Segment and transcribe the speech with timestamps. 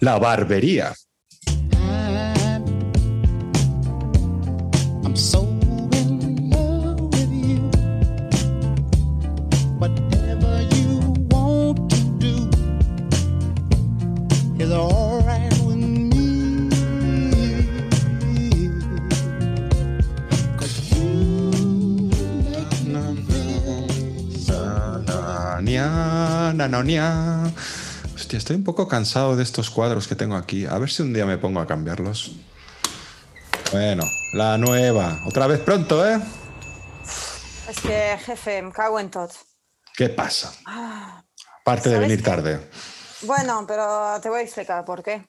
[0.00, 0.94] La barbería.
[28.14, 30.66] Hostia, estoy un poco cansado de estos cuadros que tengo aquí.
[30.66, 32.32] A ver si un día me pongo a cambiarlos.
[33.72, 35.20] Bueno, la nueva.
[35.26, 36.20] Otra vez pronto, ¿eh?
[37.68, 39.30] Es que, jefe, me cago en todo.
[39.94, 40.52] ¿Qué pasa?
[40.66, 41.24] Ah,
[41.60, 42.70] Aparte de ¿Sabes venir tarde.
[43.22, 45.26] Bueno, pero te voy a explicar por qué.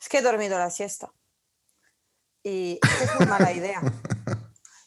[0.00, 1.10] Es que he dormido la siesta.
[2.44, 3.82] Y es muy mala idea.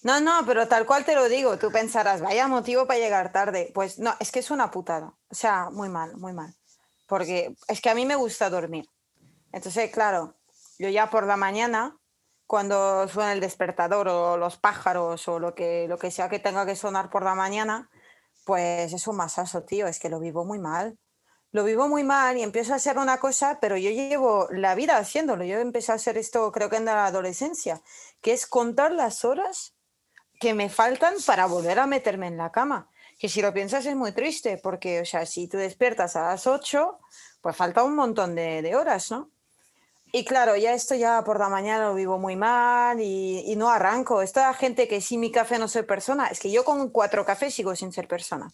[0.03, 1.59] No, no, pero tal cual te lo digo.
[1.59, 3.71] Tú pensarás, vaya motivo para llegar tarde.
[3.71, 5.13] Pues no, es que es una putada.
[5.31, 6.55] O sea, muy mal, muy mal.
[7.07, 8.85] Porque es que a mí me gusta dormir.
[9.51, 10.35] Entonces, claro,
[10.77, 11.97] yo ya por la mañana,
[12.47, 16.65] cuando suena el despertador o los pájaros o lo que, lo que sea que tenga
[16.65, 17.89] que sonar por la mañana,
[18.45, 19.87] pues es un masazo, tío.
[19.87, 20.97] Es que lo vivo muy mal
[21.51, 24.97] lo vivo muy mal y empiezo a hacer una cosa, pero yo llevo la vida
[24.97, 25.43] haciéndolo.
[25.43, 27.81] Yo empecé a hacer esto, creo que en la adolescencia,
[28.21, 29.75] que es contar las horas
[30.39, 32.89] que me faltan para volver a meterme en la cama.
[33.21, 36.47] Que si lo piensas es muy triste, porque, o sea, si tú despiertas a las
[36.47, 36.97] 8,
[37.39, 39.29] pues falta un montón de, horas, ¿no?
[40.11, 44.23] Y claro, ya esto ya por la mañana lo vivo muy mal y, no arranco.
[44.23, 47.53] Esta gente que sí mi café no soy persona, es que yo con cuatro cafés
[47.53, 48.51] sigo sin ser persona.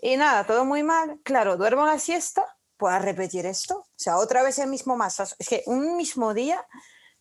[0.00, 1.20] Y nada, todo muy mal.
[1.22, 3.80] Claro, duermo la siesta, puedo repetir esto.
[3.80, 5.36] O sea, otra vez el mismo masazo.
[5.38, 6.66] Es que un mismo día,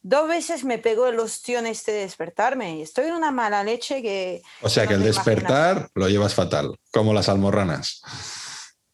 [0.02, 2.78] dos veces me pegó el ostión este de despertarme.
[2.78, 4.41] Y estoy en una mala leche que...
[4.61, 5.25] O sea no que el imaginas.
[5.25, 8.01] despertar lo llevas fatal, como las almorranas.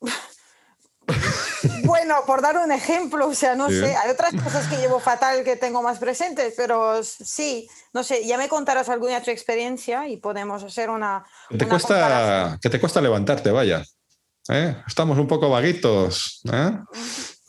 [1.83, 3.79] Bueno, por dar un ejemplo, o sea, no Sí.
[3.79, 8.25] sé, hay otras cosas que llevo fatal que tengo más presentes, pero sí, no sé,
[8.25, 11.25] ya me contarás alguna otra experiencia y podemos hacer una...
[11.49, 13.83] Que te una cuesta, que te cuesta levantarte, vaya.
[14.49, 14.75] ¿Eh?
[14.87, 16.41] Estamos un poco vaguitos.
[16.51, 16.71] ¿eh?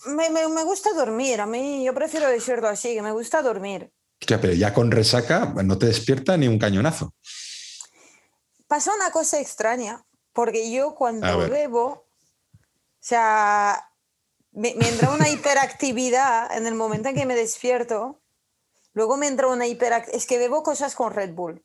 [0.06, 3.92] Me, me- me gusta dormir, a mí yo prefiero decirlo así, que me gusta dormir.
[4.20, 7.14] Hostia, pero ya con resaca no te despierta ni un cañonazo.
[8.66, 12.06] Pasa una cosa extraña, porque yo cuando bebo, o
[13.00, 13.88] sea,
[14.52, 18.20] me, me entra una hiperactividad en el momento en que me despierto,
[18.94, 21.64] luego me entra una hiperactividad, es que bebo cosas con Red Bull.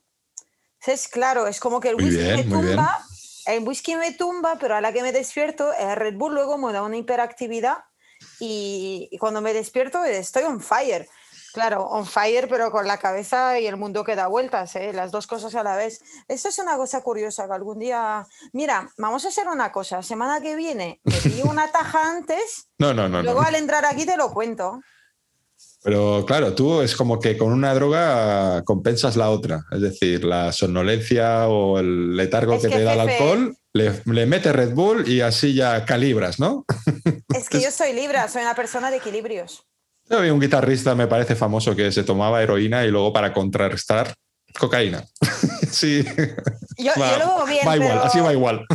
[0.85, 3.05] Es claro, es como que el Muy whisky bien, me tumba,
[3.45, 6.73] el whisky me tumba, pero a la que me despierto, el Red Bull luego me
[6.73, 7.77] da una hiperactividad
[8.39, 11.07] y, y cuando me despierto estoy on fire.
[11.53, 14.93] Claro, on fire, pero con la cabeza y el mundo que da vueltas, ¿eh?
[14.93, 16.01] las dos cosas a la vez.
[16.27, 18.25] Esto es una cosa curiosa que algún día.
[18.53, 20.01] Mira, vamos a hacer una cosa.
[20.01, 23.21] Semana que viene me pillo una taja antes, No, no, no.
[23.21, 23.47] luego no.
[23.47, 24.79] al entrar aquí te lo cuento.
[25.83, 29.65] Pero claro, tú es como que con una droga compensas la otra.
[29.71, 34.01] Es decir, la somnolencia o el letargo Es que, que, te da el alcohol, le,
[34.05, 36.65] le metes Red Bull y así ya calibras, ¿no?
[37.35, 39.63] Es que yo soy libre, soy una persona de equilibrios.
[40.09, 44.13] Yo vi un guitarrista, me parece famoso, que se tomaba heroína y luego para contrarrestar
[44.59, 45.05] cocaína.
[45.71, 46.03] sí,
[46.77, 48.65] Yo, va, yo lo veo bien, va igual, pero así va igual.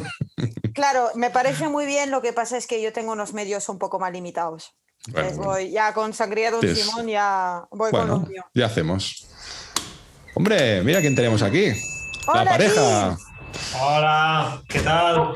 [0.72, 2.10] claro, me parece muy bien.
[2.10, 4.72] Lo que pasa es que yo tengo unos medios un poco más limitados.
[5.08, 8.44] Bueno, voy ya con sangría Don Tienes- Simón, ya voy con Bueno, lo mío.
[8.54, 9.26] ya hacemos.
[10.34, 11.72] Hombre, mira quién tenemos aquí.
[12.34, 13.16] la pareja.
[13.80, 15.32] Hola, ¿qué tal?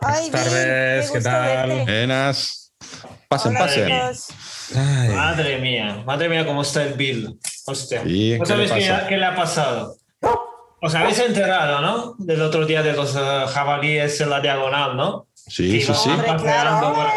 [0.00, 1.68] Ay, Buenas Bill, tardes, qué ¿qué gusto tal?
[1.68, 2.02] verte.
[2.02, 2.72] Enas.
[3.28, 5.14] Pasen, Hola, pasen.
[5.14, 7.38] Madre mía, madre mía, cómo está el Bill.
[7.66, 8.02] Hostia.
[8.02, 9.08] Sí, ¿No ¿qué le sabéis qué, pasa?
[9.08, 9.96] qué le ha pasado?
[10.82, 12.14] Os habéis enterado, ¿no?
[12.18, 15.26] Del otro día de los eh, jabalíes en la diagonal, ¿no?
[15.34, 16.10] Sí, Que sí, sí.
[16.40, 17.12] claro.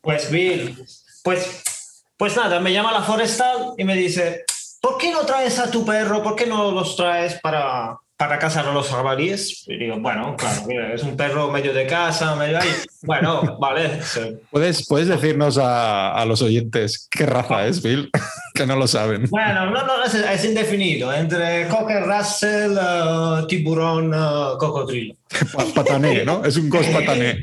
[0.00, 0.84] Pues Bill,
[1.22, 4.44] pues, pues nada, me llama la forestal y me dice,
[4.80, 6.22] ¿por qué no traes a tu perro?
[6.22, 9.64] ¿Por qué no los traes para, para cazar a los jabalíes?
[9.66, 12.68] Y digo, bueno, claro, mira, es un perro medio de casa, medio ahí.
[13.02, 14.00] Bueno, vale.
[14.00, 14.20] sí.
[14.48, 18.08] ¿Puedes, ¿Puedes decirnos a, a los oyentes qué raza es, Bill?
[18.54, 19.26] que no lo saben.
[19.28, 25.16] Bueno, no, no, es, es indefinido, entre cocker russell, eh, tiburón, eh, cocodrilo.
[25.52, 26.44] Pa- Patané, ¿no?
[26.44, 27.40] Es un ghost patané.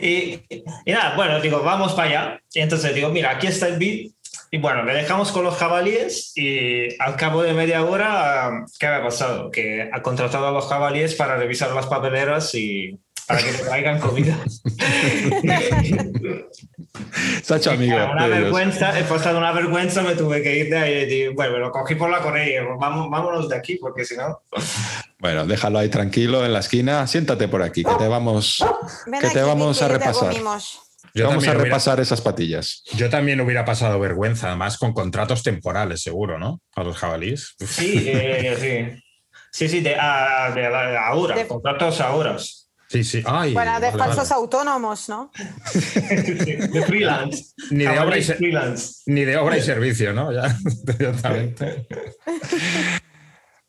[0.00, 0.40] Y,
[0.86, 2.40] y nada, bueno, digo, vamos para allá.
[2.54, 4.14] Y entonces digo, mira, aquí está el Bill.
[4.54, 9.02] Y bueno, le dejamos con los jabalíes y al cabo de media hora, ¿qué había
[9.02, 9.50] pasado?
[9.50, 12.96] Que ha contratado a los jabalíes para revisar las papeleras y,
[13.26, 14.38] para que te traigan comida.
[17.42, 17.96] Se ha hecho amigo.
[17.96, 20.92] una de vergüenza, he pasado una vergüenza, me tuve que ir de ahí.
[21.02, 22.62] y dije, Bueno, lo cogí por la correa.
[22.78, 24.40] Vamos, vámonos de aquí, porque si no.
[25.18, 27.08] Bueno, déjalo ahí tranquilo en la esquina.
[27.08, 28.64] Siéntate por aquí, que te vamos,
[29.06, 30.32] Ven que te aquí, vamos a te repasar.
[30.32, 30.80] mimos.
[31.14, 32.82] Yo vamos a hubiera, repasar esas patillas.
[32.96, 36.60] yo también hubiera pasado vergüenza, además con contratos temporales, seguro, ¿no?
[36.74, 37.54] A los jabalíes.
[37.60, 39.00] Sí, eh, sí.
[39.52, 42.68] Sí, sí, de, a, de, de ahora, De- contratos a horas.
[42.88, 43.22] Sí, sí.
[43.24, 44.40] Ay, Bueno, de vale, falsos vale.
[44.40, 45.30] autónomos, ¿no?
[45.74, 47.44] de freelance.
[47.70, 49.02] Ni de obra y freelance.
[49.06, 50.32] Ni de obra y servicio, ¿no?
[50.32, 50.56] Ya,
[50.98, 51.86] directamente.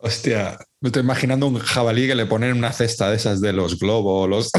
[0.05, 3.79] Hostia, me estoy imaginando un jabalí que le ponen una cesta de esas de los
[3.79, 4.51] globos, los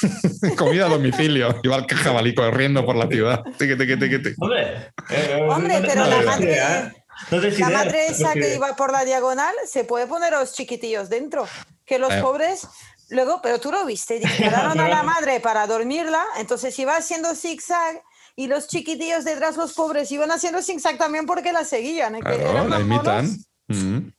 [0.56, 1.60] comida a domicilio.
[1.70, 3.42] Va el jabalí corriendo por la ciudad.
[3.58, 4.34] Tiqui, tiqui, tiqui.
[4.40, 6.92] Hombre, eh, Hombre, no- pero no la des madre- ¿eh?
[7.30, 8.54] No La idea, madre no esa que idea.
[8.56, 11.46] iba por la diagonal se puede poner a los chiquitillos dentro.
[11.86, 12.20] Que los Eh.
[12.22, 12.66] pobres,
[13.10, 18.02] luego, pero tú lo viste, dispararon a la madre para dormirla, entonces iba haciendo zigzag
[18.36, 22.16] y los chiquitillos detrás, los pobres, iban haciendo zigzag también porque la seguían.
[22.16, 22.18] ¿eh?
[22.20, 23.36] Que Claro, eran la imitan.
[23.68, 24.10] Mm.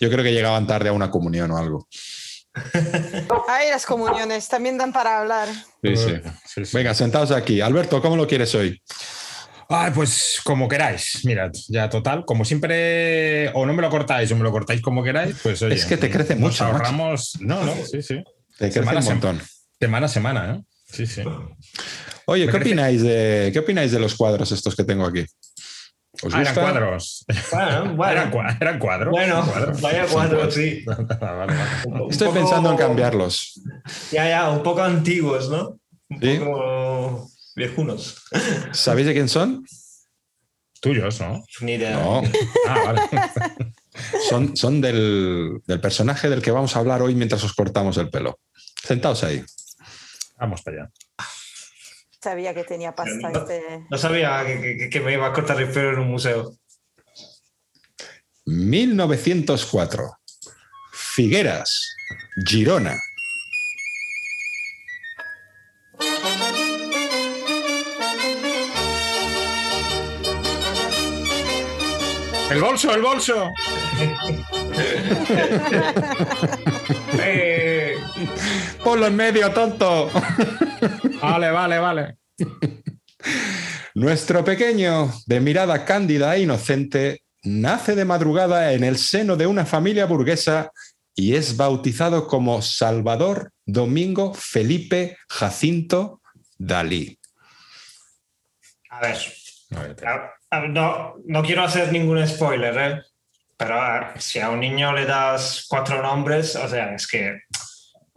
[0.00, 1.88] Yo creo que llegaban tarde a una comunión o algo.
[3.48, 5.48] Ay, las comuniones también dan para hablar.
[5.82, 6.14] Sí, sí.
[6.46, 6.76] Sí, sí.
[6.76, 7.60] Venga, sentaos aquí.
[7.60, 8.80] Alberto, ¿cómo lo quieres hoy?
[9.68, 11.20] Ay, pues como queráis.
[11.24, 15.02] Mirad, ya total, como siempre, o no me lo cortáis o me lo cortáis como
[15.02, 15.74] queráis, pues oye.
[15.74, 16.76] Es que te crece mucho, macho.
[16.76, 17.38] ahorramos.
[17.40, 18.22] No, no, sí, sí.
[18.58, 19.42] Te crece Semana un montón.
[19.80, 20.62] Semana a semana, ¿eh?
[20.86, 21.22] Sí, sí.
[22.26, 25.26] Oye, ¿qué opináis de qué opináis de los cuadros estos que tengo aquí?
[26.24, 27.24] ¿Os Ah, eran cuadros.
[27.52, 28.12] Bueno, bueno.
[28.12, 29.10] Eran, cua- eran cuadros.
[29.10, 29.80] Bueno, cuadros.
[29.80, 30.84] vaya cuadro, sí.
[32.10, 33.60] Estoy poco- pensando en cambiarlos.
[34.10, 35.78] Ya, ya, un poco antiguos, ¿no?
[36.10, 36.38] Un Sí.
[36.38, 38.22] poco viejunos.
[38.72, 39.64] ¿Sabéis de quién son?
[40.80, 41.42] Tuyos, ¿no?
[41.60, 41.96] Ni idea.
[41.98, 42.22] No,
[42.68, 43.00] Ah, vale.
[44.28, 48.10] son, son del, del personaje del que vamos a hablar hoy mientras os cortamos el
[48.10, 48.38] pelo.
[48.82, 49.42] Sentaos ahí.
[50.38, 50.90] Vamos para allá.
[52.24, 53.84] Sabía que tenía pasta este.
[53.90, 56.56] No sabía que, que- que me iba a cortar el pelo en un museo.
[58.46, 60.10] 1904.
[60.92, 61.94] Figueras,
[62.46, 62.96] Girona.
[72.54, 73.50] ¡El bolso, el bolso!
[77.26, 77.96] Eh,
[78.82, 80.10] Ponlo en medio, tonto.
[81.22, 82.18] Vale, vale, vale.
[83.94, 89.64] Nuestro pequeño, de mirada cándida e inocente, nace de madrugada en el seno de una
[89.64, 90.70] familia burguesa
[91.14, 96.20] y es bautizado como Salvador Domingo Felipe Jacinto
[96.58, 97.18] Dalí.
[98.90, 99.16] a ver,
[100.06, 103.02] A no, no quiero hacer ningún spoiler, ¿eh?
[103.56, 103.76] Pero
[104.18, 107.40] si a un niño le das cuatro nombres, o sea, es que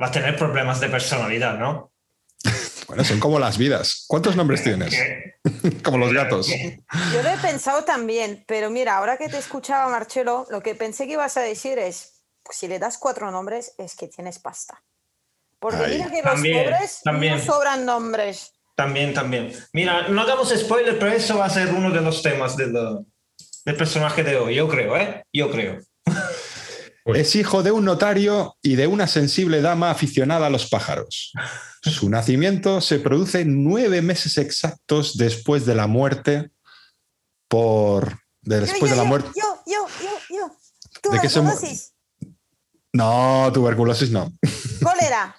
[0.01, 1.91] va a tener problemas de personalidad, ¿no?
[2.87, 4.05] Bueno, son como las vidas.
[4.07, 4.91] ¿Cuántos nombres tienes?
[4.95, 5.35] Que-
[5.83, 6.47] Como los gatos.
[6.47, 11.05] Yo lo he pensado también, pero mira, ahora que te escuchaba, Marcelo, lo que pensé
[11.05, 14.81] que ibas a decir es, pues si le das cuatro nombres, es que tienes pasta.
[15.59, 15.93] Porque Ay.
[15.97, 17.37] mira que los También, pobres también.
[17.37, 18.53] no sobran nombres.
[18.77, 19.51] También, también.
[19.73, 22.73] Mira, no hagamos spoiler, pero eso va a ser uno de los temas del,
[23.65, 25.23] del personaje de hoy, yo creo, ¿eh?
[25.33, 25.79] Yo creo.
[27.05, 31.31] Es hijo de un notario y de una sensible dama aficionada a los pájaros.
[31.81, 36.51] Su nacimiento se produce nueve meses exactos después de la muerte
[37.47, 38.19] por...
[38.41, 39.29] de- después yo, de la muerte...
[39.35, 40.35] Yo, yo, yo,
[41.03, 41.11] yo.
[41.11, 41.93] ¿De qué se mu- Tuberculosis,
[42.93, 44.31] No, tuberculosis no.
[44.83, 45.35] cólera.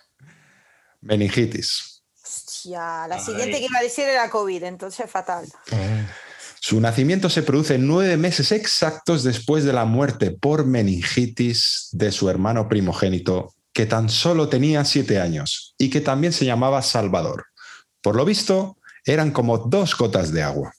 [1.03, 1.88] Meningitis.
[2.59, 3.21] Hostia, la Ay.
[3.21, 5.47] siguiente que iba a decir era COVID, entonces fatal.
[6.61, 12.29] Su nacimiento se produce nueve meses exactos después de la muerte por meningitis de su
[12.29, 17.47] hermano primogénito, que tan solo tenía siete años y que también se llamaba Salvador.
[18.03, 20.73] Por lo visto, eran como dos gotas de agua.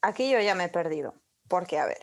[0.00, 1.14] Aquí yo ya me he perdido.
[1.48, 1.98] Porque, a ver,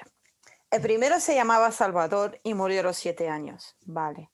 [0.69, 3.75] el primero se llamaba Salvador y murió a los siete años.
[3.85, 4.29] Vale.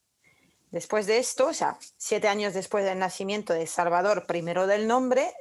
[0.72, 5.34] Después de esto, o sea, siete años después del nacimiento de Salvador, primero del nombre,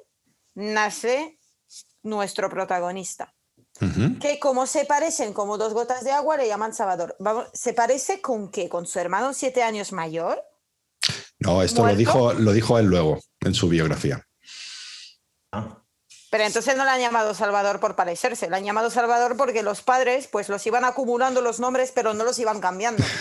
[0.55, 1.39] nace
[2.03, 3.33] nuestro protagonista.
[4.21, 7.17] Que como se parecen como dos gotas de agua, le llaman Salvador.
[7.19, 8.69] Vamos, ¿Se parece con qué?
[8.69, 10.45] ¿Con su hermano siete años mayor?
[11.39, 14.27] No, esto lo dijo, lo dijo él luego en su biografía.
[16.31, 19.83] Pero entonces no le han llamado Salvador por parecerse, le han llamado Salvador porque los
[19.83, 23.03] padres pues los iban acumulando los nombres, pero no los iban cambiando.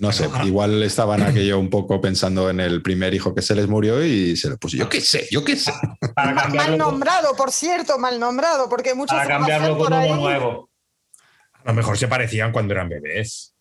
[0.00, 3.68] No sé, igual estaban aquello un poco pensando en el primer hijo que se les
[3.68, 4.76] murió y se le puso.
[4.76, 5.72] Yo qué sé, yo qué sé.
[6.14, 10.70] Para Mal nombrado, por cierto, mal nombrado, porque muchos para cambiarlo por con uno nuevo.
[11.64, 13.54] A lo mejor se parecían cuando eran bebés.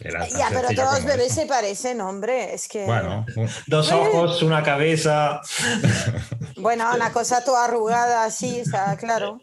[0.00, 1.42] Era Ya, pero todos los bebés eso.
[1.42, 2.54] se parecen, hombre.
[2.54, 2.84] Es que.
[2.84, 3.24] Bueno,
[3.66, 5.40] Dos ojos, una cabeza.
[6.56, 9.40] Bueno, una cosa toda arrugada así, o sea, claro.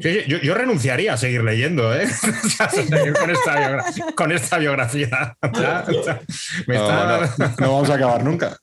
[0.00, 2.08] Sí, yo, yo renunciaría a seguir leyendo, ¿eh?
[2.44, 5.36] O sea, a seguir con esta, biogra- con esta biografía.
[5.42, 6.20] O sea, o sea,
[6.68, 8.56] me No, está- no, no vamos a acabar nunca.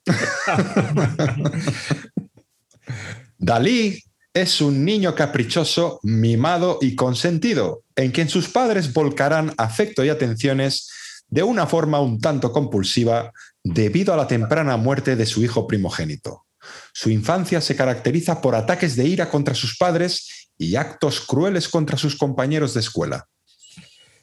[3.38, 4.02] Dalí
[4.34, 10.88] es un niño caprichoso, mimado y consentido, en quien sus padres volcarán afecto y atenciones
[11.28, 13.32] de una forma un tanto compulsiva
[13.62, 16.46] debido a la temprana muerte de su hijo primogénito.
[16.92, 21.96] Su infancia se caracteriza por ataques de ira contra sus padres y actos crueles contra
[21.96, 23.26] sus compañeros de escuela.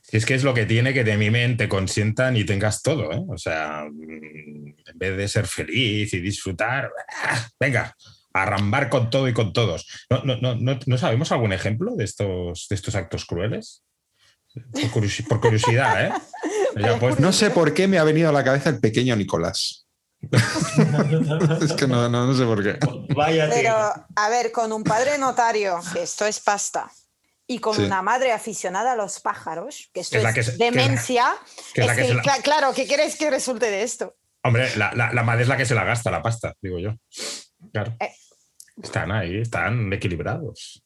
[0.04, 3.12] Si es que es lo que tiene que te mimen, te consientan y tengas todo,
[3.12, 3.24] ¿eh?
[3.28, 6.92] O sea, mm, en vez de ser feliz y disfrutar,
[7.24, 7.48] ¡ah!
[7.60, 7.96] venga,
[8.34, 9.88] arrambar con todo y con todos.
[10.10, 13.84] ¿No, no, no, no, ¿no sabemos algún ejemplo de estos, de estos actos crueles?
[14.72, 16.12] Por, curiosi- por curiosidad, ¿eh?
[16.78, 19.85] Ya, pues, No sé por qué me ha venido a la cabeza el pequeño Nicolás.
[21.62, 22.78] es que no, no, no sé por qué.
[23.16, 23.56] Vaya tío.
[23.56, 23.76] Pero,
[24.16, 26.92] a ver, con un padre notario, que esto es pasta,
[27.48, 27.84] y con Sí.
[27.84, 31.36] una madre aficionada a los pájaros, que esto es que demencia,
[31.74, 33.84] que es la es que que, se la- cla- claro, ¿qué quieres que resulte de
[33.84, 34.16] esto?
[34.44, 36.92] Hombre, la, la- la madre es la que se la gasta, la pasta, digo yo.
[37.72, 37.96] Claro.
[38.00, 38.14] Eh.
[38.82, 40.84] Están ahí, están equilibrados.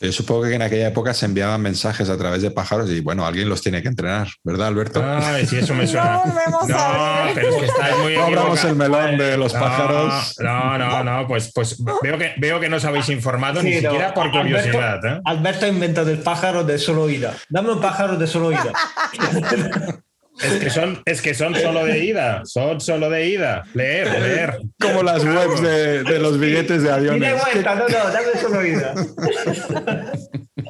[0.00, 3.26] Yo supongo que en aquella época se enviaban mensajes a través de pájaros y bueno,
[3.26, 5.04] alguien los tiene que entrenar, ¿verdad, Alberto?
[5.04, 6.22] Ay, sí, eso me No suena.
[6.66, 7.34] No, a ver.
[7.34, 10.36] pero es que estáis muy No abramos el melón de los No, pájaros.
[10.38, 13.80] No, no, no, pues, pues veo, que, veo que no os habéis informado ni no.
[13.80, 14.94] siquiera por curiosidad.
[14.94, 15.20] Alberto, ¿eh?
[15.26, 17.34] Alberto ha inventado el pájaro de solo ida.
[17.50, 18.72] Dame un pájaro de solo ida.
[20.42, 23.64] Es, que son, es que son solo de ida, son solo de ida.
[23.74, 24.58] Leer, leer.
[24.80, 27.42] Como las webs de, de los billetes de Y de aviones.
[27.42, 28.94] vuelta, no, no, dame solo ida.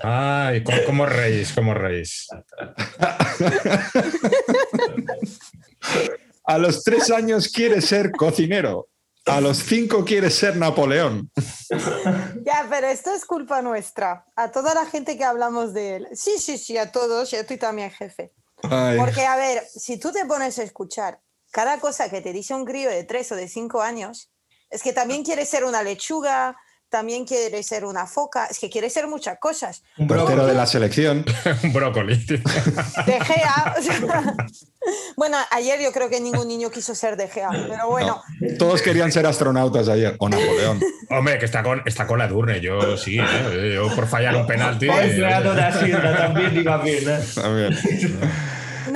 [0.03, 1.53] Ay, ¿cómo, cómo reís?
[1.53, 2.27] ¿Cómo reís?
[6.45, 8.89] A los tres años quiere ser cocinero.
[9.27, 11.31] A los cinco quiere ser Napoleón.
[12.45, 14.25] Ya, pero esto es culpa nuestra.
[14.35, 16.09] A toda la gente que hablamos de él.
[16.15, 18.33] Sí, sí, sí, a todos y a ti también, jefe.
[18.63, 22.55] Ay, Porque, a ver, si tú te pones a escuchar cada cosa que te dice
[22.55, 24.31] un crío de tres o de cinco años,
[24.71, 26.57] es que también quiere ser una lechuga,
[26.91, 29.83] también quiere ser una foca, es que quiere ser muchas cosas.
[29.97, 31.25] Un portero de la selección.
[31.63, 32.17] Un brócoli.
[32.27, 33.75] De Gea.
[33.79, 34.37] o sea,
[35.17, 38.21] bueno, ayer yo creo que ningún niño quiso ser de Gea, pero bueno.
[38.41, 40.17] No, todos querían ser astronautas ayer.
[40.19, 40.81] O Napoleón.
[41.11, 43.73] Hombre, que está con, está con la Durne, yo sí, ¿eh?
[43.75, 44.89] yo por fallar un penalti.
[44.89, 47.09] Empleado de Hacienda también iba bien.
[47.09, 47.21] ¿eh?
[47.35, 47.79] También.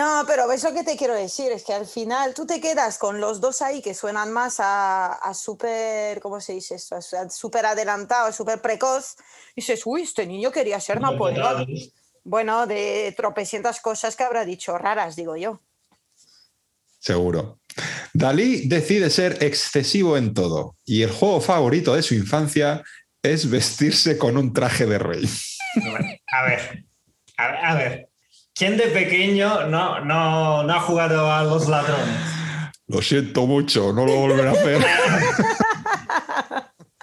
[0.04, 2.98] No, pero ves lo que te quiero decir, es que al final tú te quedas
[2.98, 6.96] con los dos ahí que suenan más a, a súper, ¿cómo se dice esto?
[6.96, 9.16] A súper adelantado, súper precoz,
[9.56, 11.66] y dices, uy, este niño quería ser Napoleón.
[12.22, 15.62] Bueno, de tropecientas cosas que habrá dicho raras, digo yo.
[16.98, 17.60] Seguro.
[18.12, 22.84] Dalí decide ser excesivo en todo y el juego favorito de su infancia
[23.22, 25.24] es vestirse con un traje de rey.
[26.30, 26.84] A ver,
[27.38, 28.13] a ver, a ver.
[28.54, 32.16] ¿Quién de pequeño no, no, no ha jugado a los ladrones?
[32.86, 34.84] Lo siento mucho, no lo volveré a hacer.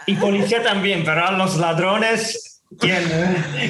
[0.07, 3.03] Y policía también, pero a los ladrones, ¿quién,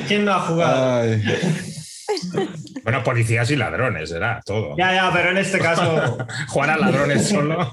[0.08, 1.02] ¿quién no ha jugado?
[1.02, 1.22] Ay,
[2.84, 4.76] Bueno, policías y ladrones, era todo.
[4.78, 7.72] Ya, ya, pero en este caso, Jugar a ladrones solo.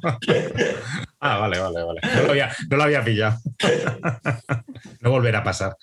[1.21, 2.01] Ah, vale, vale, vale.
[2.15, 3.39] No lo había, no lo había pillado.
[5.01, 5.77] No volverá a pasar.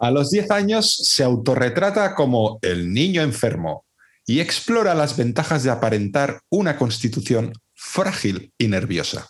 [0.00, 3.84] A los 10 años se autorretrata como el niño enfermo
[4.26, 9.28] y explora las ventajas de aparentar una constitución frágil y nerviosa.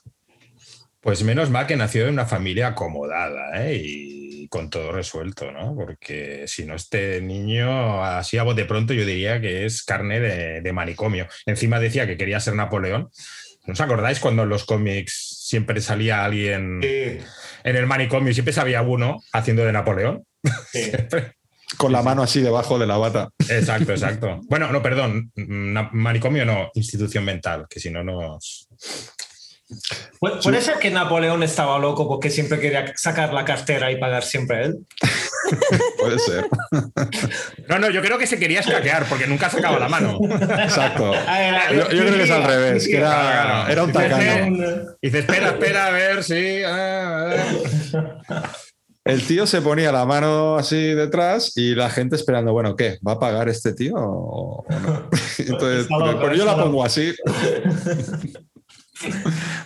[1.00, 3.82] Pues menos mal que nació de una familia acomodada ¿eh?
[3.84, 5.74] y con todo resuelto, ¿no?
[5.74, 10.60] Porque si no, este niño, así a bote pronto, yo diría que es carne de,
[10.60, 11.26] de manicomio.
[11.46, 13.10] Encima decía que quería ser Napoleón.
[13.66, 17.18] ¿No os acordáis cuando en los cómics siempre salía alguien sí,
[17.64, 20.24] en el manicomio y siempre sabía uno haciendo de Napoleón?
[20.72, 20.90] Sí.
[21.76, 23.30] Con la mano así debajo de la bata.
[23.48, 24.40] Exacto, exacto.
[24.48, 25.30] Bueno, no, perdón,
[25.92, 28.68] manicomio no, institución mental, que si no nos...
[30.20, 34.24] Pu- Puede ser que Napoleón estaba loco porque siempre quería sacar la cartera y pagar
[34.24, 34.78] siempre él.
[35.98, 36.44] Puede ser.
[37.68, 40.18] No, no, yo creo que se quería escaquear porque nunca sacaba la mano.
[40.28, 41.12] Exacto.
[41.14, 44.56] Ah, Yo, yo creo que es al revés, que era, era un tacaño.
[45.00, 46.62] Y dice, espera, espera, a ver, sí.
[46.64, 47.46] a ver.
[49.04, 52.98] El tío se ponía la mano así detrás y la gente esperando, bueno, ¿qué?
[53.06, 55.08] ¿Va a pagar este tío o o no?
[55.38, 55.86] Entonces,
[56.20, 57.12] pero yo la pongo así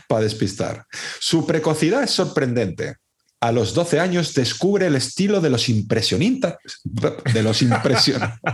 [0.09, 0.85] para despistar.
[1.19, 2.97] Su precocidad es sorprendente.
[3.41, 6.57] a los 12 años descubre el estilo de los impresionistas.
[6.85, 8.39] De los impresion-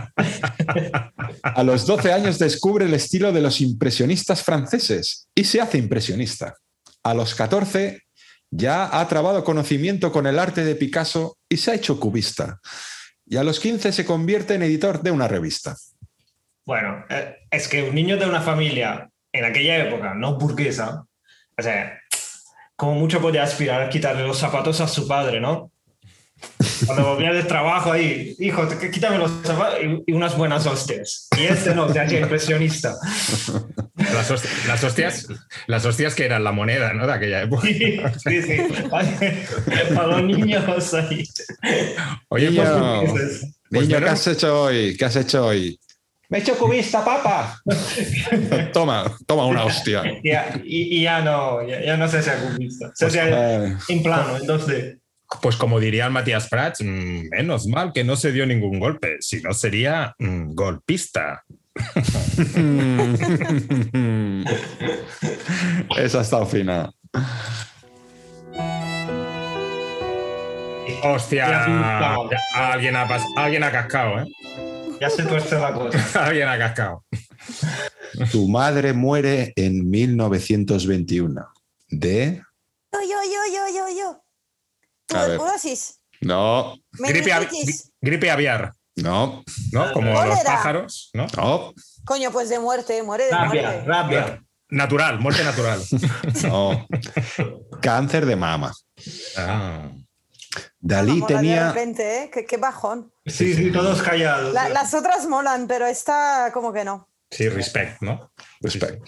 [1.43, 6.55] A los 12 años descubre el estilo de los impresionistas franceses y se hace impresionista.
[7.03, 8.01] A los 14
[8.51, 12.59] ya ha trabado conocimiento con el arte de Picasso y se ha hecho cubista.
[13.25, 15.75] Y a los 15 se convierte en editor de una revista.
[16.65, 21.05] Bueno, eh, es que un niño de una familia en aquella época no burguesa,
[21.57, 21.97] o sea,
[22.75, 25.71] como mucho podía aspirar a quitarle los zapatos a su padre, ¿no?
[26.85, 31.27] Cuando volvía del trabajo ahí, hijo, te- quítame los zapatos y, unas buenas hostias.
[31.37, 32.95] Y este no, se hacía impresionista.
[33.95, 35.27] Las, hosti- las hostias,
[35.67, 37.05] las hostias que eran la moneda, ¿no?
[37.07, 37.67] De aquella época.
[37.67, 38.57] Sí, sí, sí.
[39.95, 41.23] Para los niños ahí.
[42.29, 44.05] Oye, Niño, pues, Pues Pues niño, bueno.
[44.07, 44.97] ¿qué has hecho hoy?
[44.97, 45.79] ¿Qué has hecho hoy?
[46.29, 47.61] Me he hecho cubista, papá.
[48.73, 50.03] toma, toma una hostia.
[50.23, 52.91] Ya, y, y ya no, ya, ya no se hacía cubista.
[52.95, 54.97] Se hacía Eh, en plano, entonces.
[55.41, 59.17] Pues como diría el Matías Prats, mm, menos mal que no se dio ningún golpe,
[59.21, 61.43] si no sería mm, golpista.
[65.97, 66.91] Esa ha estado fina.
[71.03, 71.47] Hostia,
[72.53, 74.25] alguien, ha pas- alguien ha cascado, ¿eh?
[74.99, 75.97] Ya se tuerce la cosa.
[76.25, 77.03] alguien ha cascado.
[78.31, 81.41] Tu madre muere en 1921.
[81.89, 82.41] ¿De?
[82.93, 84.20] Yo, yo, yo, yo, yo.
[85.11, 85.99] Tuberculosis.
[86.21, 87.91] No, Gripe, avi- meningitis.
[87.99, 89.91] gripe aviar, no, ¿no?
[89.93, 90.35] Como Cólera.
[90.35, 91.25] los pájaros, ¿no?
[91.35, 91.73] no,
[92.05, 93.85] Coño, pues de muerte, muere de Rabia, muerte.
[93.87, 94.43] rabia.
[94.69, 95.81] Natural, muerte natural.
[96.43, 96.87] no.
[97.81, 98.71] Cáncer de mama.
[99.37, 99.89] Ah.
[100.79, 101.67] Dalí De tenía.
[101.69, 102.31] repente, ¿eh?
[102.33, 103.11] Qué, qué bajón.
[103.25, 104.53] Sí, sí, todos callados.
[104.53, 107.09] La- las otras molan, pero esta como que no.
[107.29, 108.31] Sí, respect, ¿no?
[108.61, 109.07] Respect.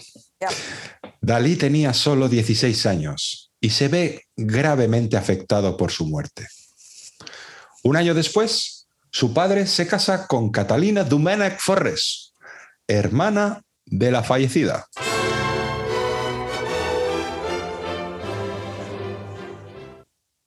[1.20, 6.46] Dalí tenía solo 16 años y se ve gravemente afectado por su muerte.
[7.82, 12.34] Un año después, su padre se casa con Catalina Domènech Forres,
[12.86, 14.86] hermana de la fallecida.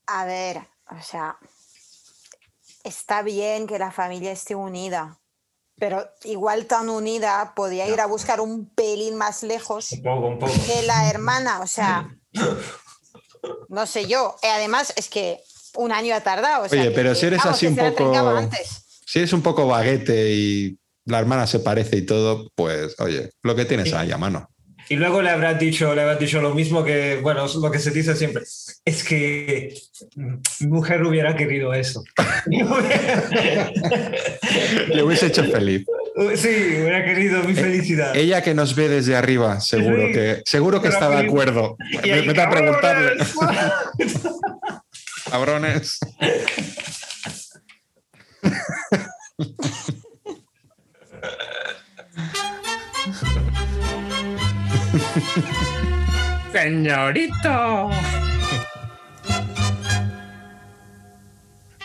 [0.05, 0.57] A ver,
[0.91, 1.39] o sea,
[2.83, 5.17] está bien que la familia esté unida,
[5.79, 10.37] pero igual tan unida podía ir a buscar un pelín más lejos Un poco, un
[10.37, 10.53] poco.
[10.67, 12.15] que la hermana, o sea,
[13.69, 14.35] no sé yo.
[14.41, 15.39] Eh, Además, es que
[15.75, 16.65] un año ha tardado.
[16.65, 18.49] o sea, Oye, pero que, si eres vamos, así un poco-.
[19.05, 23.55] Si es un poco baguete y la hermana se parece y todo, pues oye, lo
[23.55, 24.49] que tienes ahí a mano.
[24.89, 27.91] Y luego le habrás dicho, le habrás dicho lo mismo que, bueno, lo que se
[27.91, 28.43] dice siempre.
[28.85, 29.73] Es que
[30.15, 32.03] mi mujer hubiera querido eso.
[34.87, 35.85] Le hubiese hecho feliz.
[36.35, 36.47] Sí,
[36.81, 38.15] hubiera querido mi felicidad.
[38.15, 40.11] Ella que nos ve desde arriba, seguro Sí.
[40.13, 41.77] que, seguro que está de acuerdo.
[42.03, 43.11] Y ahí, Vete a preguntarle.
[45.29, 45.99] Cabrones.
[56.57, 57.89] Señorito.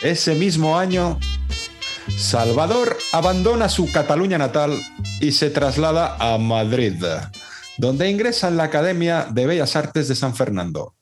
[0.03, 1.19] Ese mismo año,
[2.19, 4.81] Salvador abandona su Cataluña natal
[5.21, 7.03] y se traslada a Madrid,
[7.79, 10.95] donde ingresa en la Academia de Bellas Artes de San Fernando.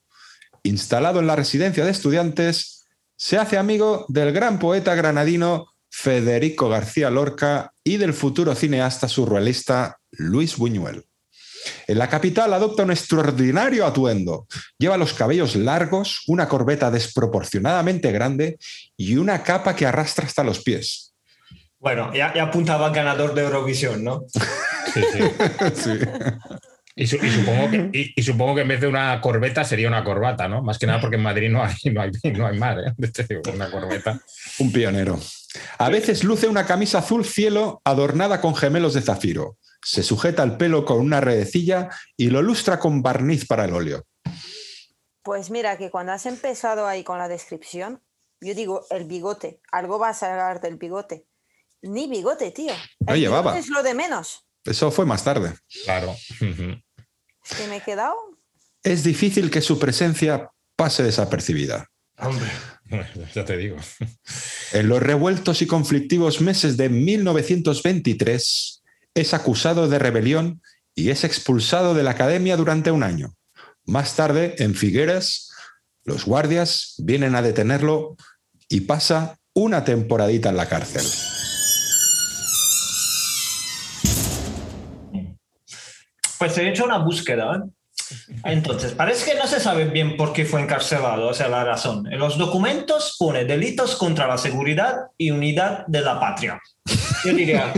[0.63, 7.11] Instalado en la residencia de estudiantes, se hace amigo del gran poeta granadino Federico García
[7.11, 11.10] Lorca y del futuro cineasta surrealista Luis Buñuel.
[11.87, 14.47] En la capital adopta un extraordinario atuendo.
[14.79, 18.59] Lleva los cabellos largos, una corbeta desproporcionadamente grande
[18.97, 21.15] y una capa que arrastra hasta los pies.
[21.79, 24.23] Bueno, ya, ya apuntaba ganador de Eurovisión, ¿no?
[24.93, 25.19] Sí, sí.
[25.75, 25.91] Sí.
[26.97, 29.87] Y, su- y supongo que, y, y supongo que en vez de una corbeta sería
[29.87, 30.63] una corbata, ¿no?
[30.63, 33.39] Más que nada porque en Madrid no hay, no hay, no hay mar, ¿eh?
[33.55, 34.21] Una corbeta.
[34.59, 35.21] Un pionero.
[35.79, 39.57] A veces luce una camisa azul cielo adornada con gemelos de zafiro.
[39.83, 44.05] Se sujeta el pelo con una redecilla y lo lustra con barniz para el óleo.
[45.23, 48.03] Pues mira, que cuando has empezado ahí con la descripción,
[48.41, 51.27] yo digo el bigote, algo va a sacar del bigote.
[51.83, 52.73] Ni bigote, tío.
[53.01, 53.59] No llevaba.
[53.59, 54.47] es lo de menos.
[54.65, 55.55] Eso fue más tarde.
[55.85, 56.15] Claro.
[57.43, 58.15] Es que me he quedado.
[58.83, 61.91] Es difícil que su presencia pase desapercibida.
[62.19, 62.51] Hombre.
[63.35, 63.77] Ya te digo.
[64.73, 68.80] En los revueltos y conflictivos meses de 1923
[69.21, 70.63] es acusado de rebelión
[70.95, 73.35] y es expulsado de la academia durante un año.
[73.85, 75.51] Más tarde, en Figueres,
[76.05, 78.17] los guardias vienen a detenerlo
[78.69, 81.03] y pasa una temporadita en la cárcel.
[86.39, 87.65] Pues he hecho una búsqueda.
[88.45, 92.11] Entonces, parece que no se sabe bien por qué fue encarcelado, o sea, la razón.
[92.13, 96.61] En los documentos pone delitos contra la seguridad y unidad de la patria.
[97.25, 97.73] Yo diría,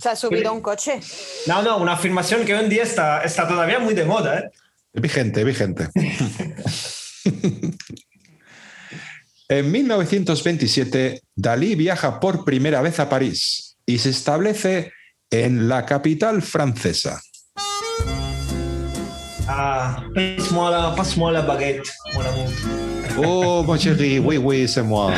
[0.00, 1.00] Se ha subido a un coche.
[1.46, 4.50] no, no, una afirmación que hoy en día está, está todavía muy de moda, ¿eh?
[4.94, 5.88] Vigente, vigente.
[9.48, 14.92] en 1927, Dalí viaja por primera vez a París y se establece
[15.30, 17.20] en la capital francesa.
[19.46, 22.87] Ah, passe-moi la, passe-moi la baguette, mon amour.
[23.24, 25.12] Oh, mon chéri, oui, oui, c'est moi.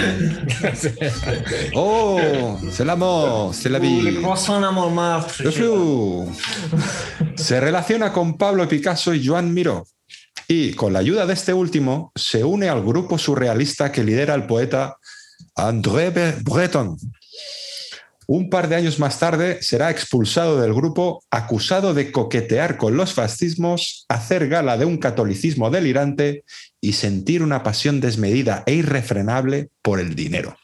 [1.74, 2.18] Oh,
[2.70, 4.20] c'est l'amour, c'est la Le vie.
[4.22, 5.42] croissant à Montmartre.
[5.42, 6.30] Le flou.
[7.36, 9.86] Se relaciona con Pablo Picasso y Joan Miró.
[10.48, 14.46] Y con la ayuda de este último, se une al grupo surrealista que lidera el
[14.46, 14.96] poeta
[15.54, 16.96] André Bre- Breton.
[18.32, 23.12] Un par de años más tarde será expulsado del grupo acusado de coquetear con los
[23.12, 26.44] fascismos, hacer gala de un catolicismo delirante
[26.80, 30.56] y sentir una pasión desmedida e irrefrenable por el dinero.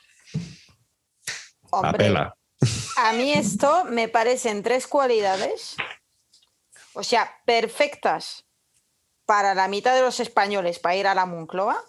[1.70, 2.14] Hombre,
[2.98, 5.74] a mí esto me parecen tres cualidades,
[6.92, 8.44] o sea, perfectas
[9.24, 11.84] para la mitad de los españoles para ir a la Moncloa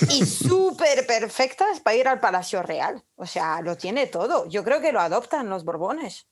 [0.00, 3.02] y súper perfectas para ir al Palacio Real.
[3.16, 4.48] O sea, lo tiene todo.
[4.48, 6.26] Yo creo que lo adoptan los Borbones.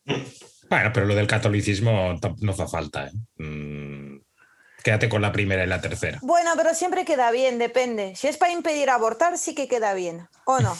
[0.69, 3.07] Bueno, pero lo del catolicismo no hace falta.
[3.07, 3.43] ¿eh?
[3.43, 4.21] Mm,
[4.83, 6.19] quédate con la primera y la tercera.
[6.23, 8.15] Bueno, pero siempre queda bien, depende.
[8.17, 10.29] Si es para impedir abortar, sí que queda bien.
[10.45, 10.77] ¿O no?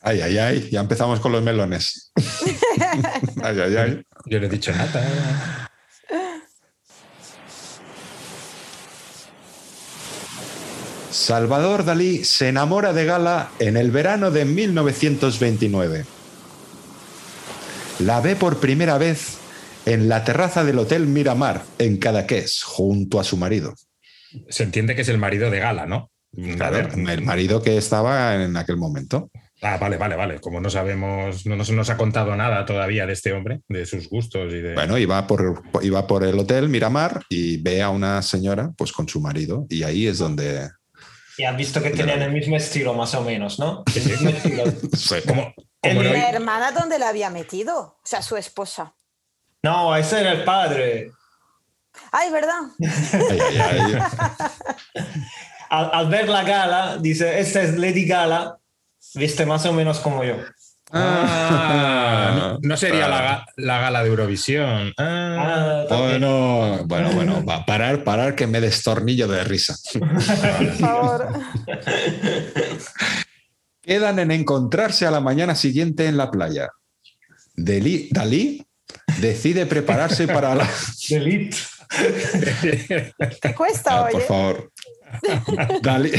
[0.00, 2.12] Ay, ay, ay, ya empezamos con los melones.
[3.42, 4.02] ay, ay, ay.
[4.26, 5.63] Yo no he dicho nada.
[11.14, 16.04] Salvador Dalí se enamora de Gala en el verano de 1929.
[18.00, 19.38] La ve por primera vez
[19.86, 23.74] en la terraza del Hotel Miramar, en Cadaqués, junto a su marido.
[24.48, 26.10] Se entiende que es el marido de Gala, ¿no?
[26.56, 27.08] Claro, A ver.
[27.08, 29.30] el marido que estaba en aquel momento.
[29.62, 30.40] Ah, vale, vale, vale.
[30.40, 34.08] Como no sabemos, no nos, nos ha contado nada todavía de este hombre, de sus
[34.08, 34.74] gustos y de.
[34.74, 39.08] Bueno, iba por, iba por el Hotel Miramar y ve a una señora pues con
[39.08, 40.70] su marido y ahí es donde...
[41.36, 43.82] Y has visto que tenían el mismo estilo, más o menos, ¿no?
[43.92, 44.10] Sí, sí.
[44.12, 44.64] El mismo estilo.
[45.26, 47.78] como, como El- ¿La hermana dónde la había metido?
[47.78, 48.94] O sea, su esposa.
[49.62, 51.10] No, ese era el padre.
[52.12, 52.60] Ay, ¿verdad?
[52.80, 54.02] Ay, ay, ay.
[55.70, 58.58] Al, al ver la gala, dice, esta es Lady Gala,
[59.14, 60.36] viste más o menos como yo.
[60.92, 64.92] Ah, no, no sería la, ga- la gala de Eurovisión.
[64.98, 65.84] Ah, Ah.
[65.96, 69.76] Bueno, bueno, bueno, va, parar, parar que me destornillo de risa.
[69.98, 71.28] Por favor.
[73.82, 76.70] Quedan en encontrarse a la mañana siguiente en la playa.
[77.54, 78.66] Dalí, Dalí
[79.18, 80.68] decide prepararse para la...
[81.08, 81.56] Delete.
[83.42, 84.26] ¿Qué cuesta, Ah, por oye?
[84.26, 84.72] favor.
[85.82, 86.10] Dalí...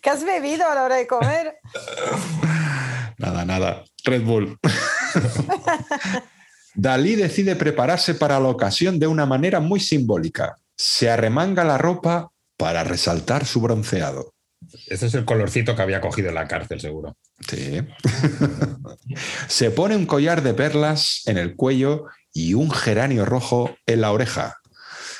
[0.00, 1.56] ¿Qué has bebido a la hora de comer?
[3.58, 3.84] Nada.
[4.04, 4.56] Red Bull.
[6.74, 10.56] Dalí decide prepararse para la ocasión de una manera muy simbólica.
[10.76, 14.32] Se arremanga la ropa para resaltar su bronceado.
[14.86, 17.16] Este es el colorcito que había cogido en la cárcel, seguro.
[17.48, 17.80] Sí.
[19.48, 24.12] Se pone un collar de perlas en el cuello y un geranio rojo en la
[24.12, 24.58] oreja.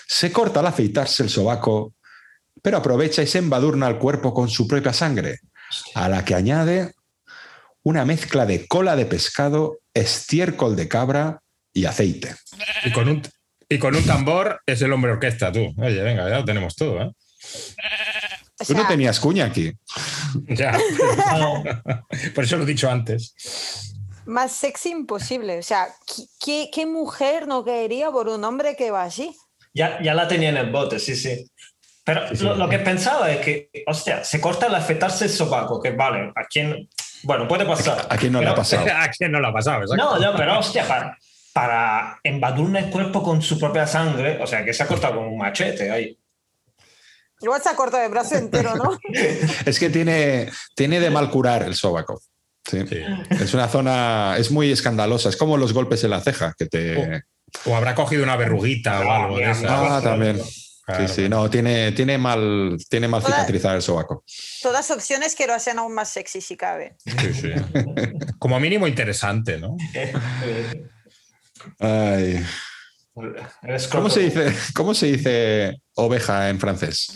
[0.07, 1.95] Se corta al afeitarse el sobaco,
[2.63, 5.41] pero aprovecha y se embadurna el cuerpo con su propia sangre,
[5.95, 6.95] a la que añade
[7.83, 11.41] una mezcla de cola de pescado, estiércol de cabra
[11.73, 12.35] y aceite.
[12.85, 13.23] Y con un,
[13.69, 15.73] y con un tambor es el hombre orquesta, tú.
[15.79, 17.11] Oye, venga, ya lo tenemos todo, ¿eh?
[18.61, 19.73] O Tú no tenías cuña aquí.
[20.49, 20.77] Ya.
[21.39, 21.63] No.
[22.35, 23.35] Por eso lo he dicho antes.
[24.27, 25.59] más sexy imposible.
[25.59, 29.35] O sea, ¿qué- ¿qué, qué mujer no caería por un hombre que va así?
[29.73, 31.49] Ya, ya la tenía en el bote, sí, sí.
[32.05, 32.45] Pero Sí, sí.
[32.45, 36.33] Lo, lo que pensaba es que, hostia, se corta al afeitarse el sobaco, que vale,
[36.35, 36.89] a quién.
[37.23, 38.07] Bueno, puede pasar.
[38.09, 38.87] ¿A quién no le ha pasado?
[38.97, 39.83] ¿A quién no lo ha pasado?
[39.83, 40.05] Exacto.
[40.05, 41.19] No, no, pero hostia, para,
[41.53, 45.27] para embadurnar el cuerpo con su propia sangre, o sea, que se ha cortado con
[45.27, 46.19] un machete ahí.
[47.41, 48.99] Igual se ha cortado el brazo entero, ¿no?
[49.65, 52.21] Es que tiene, tiene de mal curar el sobaco.
[52.69, 52.85] Sí.
[52.87, 53.03] Sí.
[53.31, 55.29] Es una zona, es muy escandalosa.
[55.29, 57.23] Es como los golpes en la ceja que te.
[57.65, 59.65] O habrá cogido una verruguita o Ah, algo de esas.
[59.69, 60.41] Ah, también.
[60.89, 61.07] Claro.
[61.07, 63.35] Sí, sí, no, tiene, tiene mal, tiene mal Hola.
[63.37, 64.25] cicatrizar el sobaco.
[64.63, 66.97] Todas opciones que lo hacen aún más sexy si cabe.
[67.05, 67.51] Sí, sí.
[68.39, 69.77] Como mínimo interesante, ¿no?
[71.79, 72.43] Ay.
[73.93, 77.13] ¿Cómo se dice, cómo se dice oveja en francés?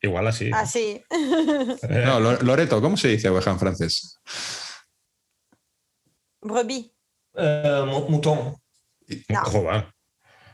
[0.00, 0.50] Igual así.
[0.54, 1.04] Así.
[1.90, 4.18] No, Lo- Loreto, ¿cómo se dice oveja en francés?
[6.40, 6.90] Brebis.
[7.36, 8.56] Mu- mutón.
[9.28, 9.40] No.
[9.44, 9.93] Joder.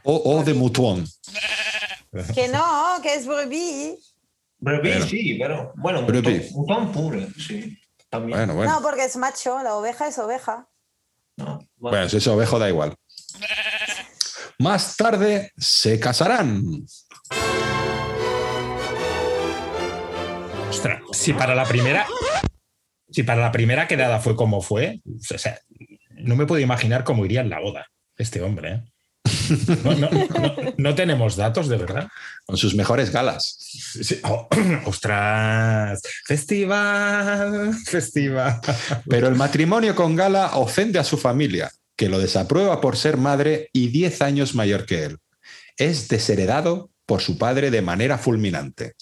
[0.05, 1.07] O, o de Mouton.
[2.35, 4.15] Que no, que es brebis.
[4.59, 5.07] Brevi, Bueno.
[5.07, 6.49] sí, pero bueno, Brevi.
[6.53, 7.79] un ton puro, sí.
[8.09, 8.39] También.
[8.39, 8.73] Bueno, bueno.
[8.73, 10.69] No, porque es macho, la oveja es oveja.
[11.37, 11.69] No, bueno.
[11.97, 12.95] Bueno, si es ovejo da igual.
[14.59, 16.63] Más tarde se casarán.
[20.69, 22.07] Ostras, si para la primera.
[23.11, 25.59] Si para la primera quedada fue como fue, o sea,
[26.11, 27.87] no me puedo imaginar cómo iría en la boda
[28.17, 28.73] este hombre.
[28.73, 28.85] ¿eh?
[29.85, 32.09] No, no- no- no tenemos datos, de verdad.
[32.47, 33.57] Con sus mejores galas.
[33.59, 34.49] Sí, oh,
[34.87, 38.61] ostras, festival, festival.
[39.09, 43.69] Pero el matrimonio con Gala ofende a su familia, que lo desaprueba por ser madre
[43.73, 45.19] y 10 años mayor que él.
[45.77, 48.95] Es desheredado por su padre de manera fulminante.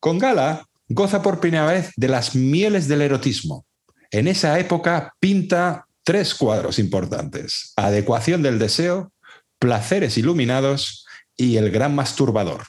[0.00, 3.64] Con Gala goza por primera vez de las mieles del erotismo.
[4.10, 7.72] En esa época pinta tres cuadros importantes.
[7.76, 9.12] Adecuación del deseo,
[9.58, 12.64] placeres iluminados y el gran masturbador.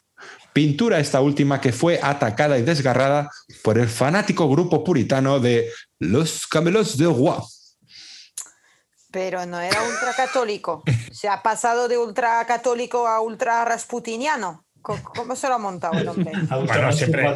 [0.54, 3.30] Pintura esta última que fue atacada y desgarrada
[3.64, 5.70] por el fanático grupo puritano de
[6.00, 7.42] Los Camelots de Roy.
[9.12, 10.84] Pero no era ultracatólico.
[11.12, 14.66] Se ha pasado de ultracatólico a ultra rasputiniano.
[14.82, 16.34] ¿Cómo se lo ha montado el hombre?
[16.60, 17.34] Ultra siempre-.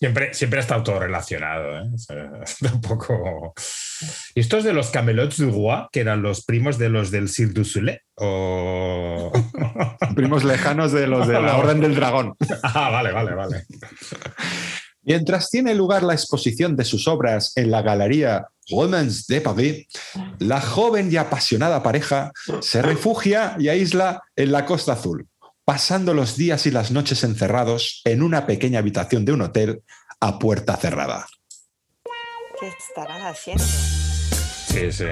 [0.00, 1.78] Siempre, siempre ha estado todo relacionado.
[1.78, 1.90] ¿eh?
[1.94, 2.30] O sea,
[2.62, 3.52] tampoco.
[4.34, 7.52] ¿Y estos de los Camelots du Roi, que eran los primos de los del Cirque
[7.52, 8.00] du Soleil?
[8.14, 9.30] O...
[10.16, 12.34] Primos lejanos de los de la Orden del Dragón.
[12.62, 13.64] ah, vale, vale, vale.
[15.02, 19.86] Mientras tiene lugar la exposición de sus obras en la Galería Romans de Paris,
[20.38, 25.26] la joven y apasionada pareja se refugia y aísla en la Costa Azul,
[25.64, 29.82] pasando los días y las noches encerrados en una pequeña habitación de un hotel
[30.20, 31.26] a puerta cerrada.
[32.58, 33.64] ¿Qué estarán haciendo?
[33.64, 35.04] Sí, sí.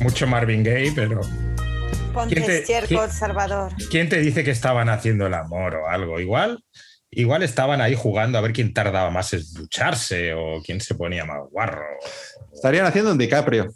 [0.00, 1.20] Mucho Marvin Gaye, pero
[2.12, 3.72] Ponte ¿Quién te- estiércol, quién- Salvador.
[3.90, 6.18] ¿quién te dice que estaban haciendo el amor o algo?
[6.18, 6.64] Igual,
[7.10, 11.24] igual estaban ahí jugando a ver quién tardaba más en ducharse o quién se ponía
[11.24, 11.84] más guarro.
[12.52, 13.72] Estarían haciendo un DiCaprio.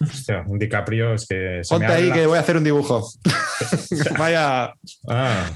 [0.00, 1.60] Hostia, un DiCaprio es que...
[1.62, 3.08] se me Ponte ahí que voy a hacer un dibujo.
[4.18, 4.72] vaya,
[5.08, 5.50] Ah,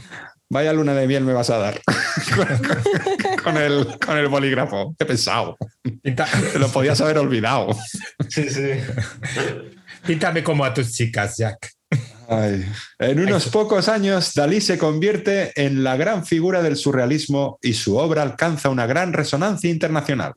[0.49, 1.81] vaya luna de miel me vas a dar.
[2.35, 4.95] con, con el, con el bolígrafo.
[4.99, 5.57] Qué pesado.
[6.03, 7.69] Te lo podías haber olvidado.
[8.29, 8.71] Sí, sí.
[10.07, 11.71] píntame como a tus chicas, Jack.
[12.29, 12.65] Ay.
[13.01, 17.97] En unos pocos años, Dalí se convierte en la gran figura del surrealismo y su
[17.97, 20.35] obra alcanza una gran resonancia internacional.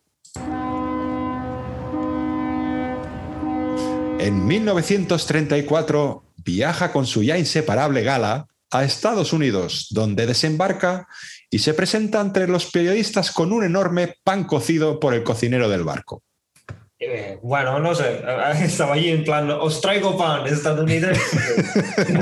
[4.23, 11.09] En 1934 viaja con su ya inseparable gala a Estados Unidos, donde desembarca
[11.49, 15.83] y se presenta entre los periodistas con un enorme pan cocido por el cocinero del
[15.83, 16.23] barco.
[16.99, 18.23] Eh, Bueno, no sé.
[18.63, 21.21] Estaba allí en plan, os traigo pan estadounidense.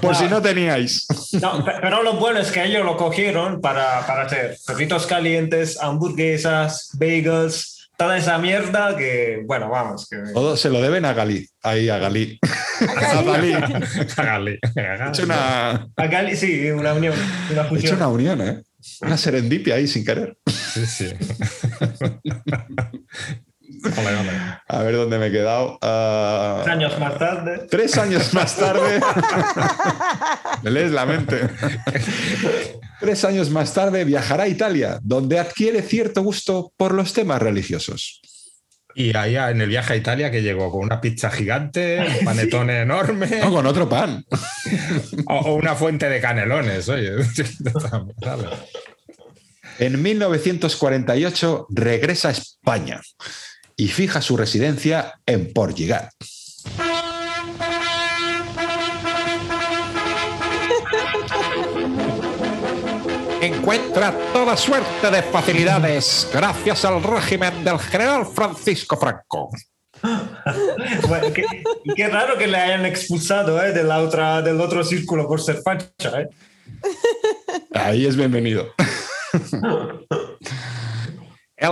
[0.00, 0.18] Por No.
[0.18, 1.06] si no teníais.
[1.40, 5.78] No, pe- pero lo bueno es que ellos lo cogieron para, para hacer perritos calientes,
[5.80, 10.08] hamburguesas, bagels, toda esa mierda que, bueno, vamos.
[10.08, 10.18] Que...
[10.32, 11.48] Todo se lo deben a Galí.
[11.62, 12.38] Ahí, a Galí.
[12.80, 13.52] A Galí.
[13.52, 14.58] Hágale, hágale.
[14.76, 17.14] Ha hecho una, A Gali- sí, una unión,
[17.50, 18.62] una ha hecho una unión, ¿eh?
[19.00, 20.36] Una serendipia ahí sin querer.
[20.46, 21.08] Sí, sí.
[24.68, 25.78] A ver dónde me he quedado.
[25.82, 27.66] Ah, Tres años más tarde.
[27.70, 29.00] Tres años más tarde.
[30.62, 31.40] me lees la mente.
[33.00, 38.20] Tres años más tarde viajará a Italia, donde adquiere cierto gusto por los temas religiosos.
[38.96, 42.82] Y allá en el viaje a Italia que llegó con una pizza gigante, un panetone
[42.82, 44.24] enorme No, con otro pan.
[45.26, 47.10] o, o una fuente de canelones, oye.
[49.80, 53.00] En 1948 regresa a España
[53.76, 56.08] y fija su residencia en Portugal.
[63.40, 69.50] Encuentra toda suerte de facilidades gracias al régimen del general Francisco Franco.
[71.08, 71.28] Bueno,
[71.96, 73.72] qué, raro que le hayan expulsado ¿eh?
[73.72, 76.20] de la otra, del otro círculo por ser facha.
[76.20, 76.28] ¿eh?
[77.72, 78.74] Ahí es bienvenido.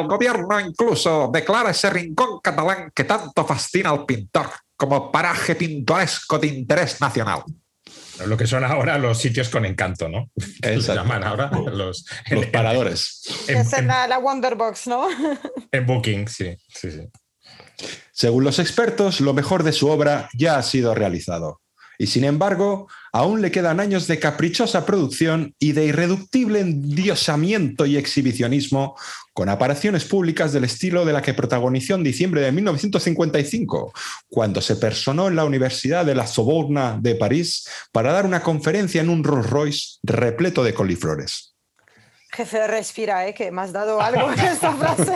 [0.00, 6.38] El gobierno incluso declara ese rincón catalán que tanto fascina al pintor como paraje pintoresco
[6.38, 7.42] de interés nacional.
[8.26, 10.30] Lo que son ahora los sitios con encanto, ¿no?
[10.60, 13.22] Que los llaman ahora los, Los en- paradores.
[13.48, 15.08] en, Esa es en- la, la Wonderbox, ¿no?
[15.72, 17.08] en Booking, sí, sí, sí.
[18.12, 21.61] Según los expertos, lo mejor de su obra ya ha sido realizado
[22.02, 27.96] Y sin embargo, aún le quedan años de caprichosa producción y de irreductible endiosamiento y
[27.96, 28.96] exhibicionismo,
[29.32, 33.92] con apariciones públicas del estilo de la que protagonizó en diciembre de 1955,
[34.28, 39.00] cuando se personó en la Universidad de la Sorbonne de París para dar una conferencia
[39.00, 41.54] en un Rolls Royce repleto de coliflores.
[42.32, 43.34] Jefe, respira, ¿eh?
[43.34, 45.12] que me has dado algo en esta frase.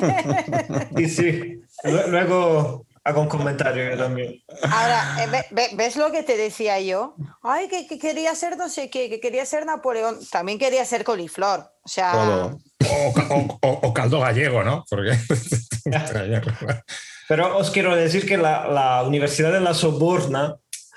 [0.96, 4.42] Y sí, Lu- luego hago un comentario yo también.
[4.62, 7.14] Ahora, eh, ve- ve- ¿ves lo que te decía yo?
[7.42, 10.18] Ay, que, que quería ser no sé qué, que quería ser Napoleón.
[10.30, 11.60] También quería ser coliflor.
[11.84, 12.58] O sea, Todo.
[12.90, 14.84] O, ca- o- o- o caldo gallego, ¿no?
[14.90, 15.16] Porque.
[17.28, 20.56] Pero os quiero decir que la, la Universidad de la Soborna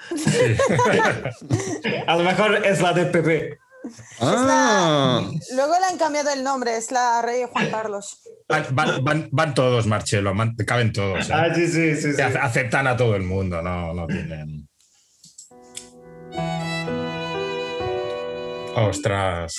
[2.08, 3.58] a lo mejor es la del PP.
[4.20, 5.22] Ah,
[5.56, 8.20] luego le han cambiado el nombre, es la rey Juan Carlos.
[8.48, 11.30] Van, van- van- van todos, Marcelo, van- caben todos.
[11.30, 11.34] ¿eh?
[11.34, 12.14] Ah, sí, sí, sí.
[12.14, 12.22] sí.
[12.22, 14.68] Ace- Aceptan a todo el mundo, no, no tienen.
[18.76, 19.56] Ostras.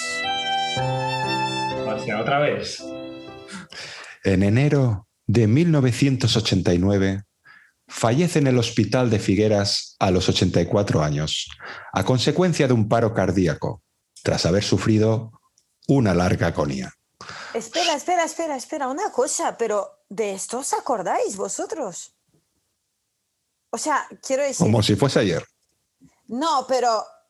[1.86, 2.82] O sea, otra vez.
[4.24, 7.22] En enero de 1989
[7.88, 11.48] fallece en el hospital de Figueras a los 84 años,
[11.92, 13.82] a consecuencia de un paro cardíaco,
[14.22, 15.32] tras haber sufrido
[15.88, 16.92] una larga agonía.
[17.54, 22.14] Espera, espera, espera, espera, una cosa, pero ¿de esto os acordáis vosotros?
[23.70, 25.44] O sea, quiero decir, Como si fuese ayer.
[26.28, 26.88] no, pero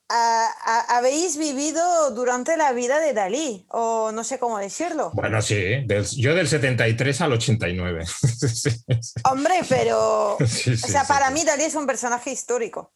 [0.09, 5.11] ah, ah, habéis vivido durante la vida de Dalí, o no sé cómo decirlo.
[5.15, 8.07] Bueno, sí, del- yo del 73 al 89.
[8.07, 8.71] Sí, sí,
[9.25, 11.35] Hombre, pero, sí, o sea, sí, para sí.
[11.35, 12.93] mí Dalí es un personaje histórico.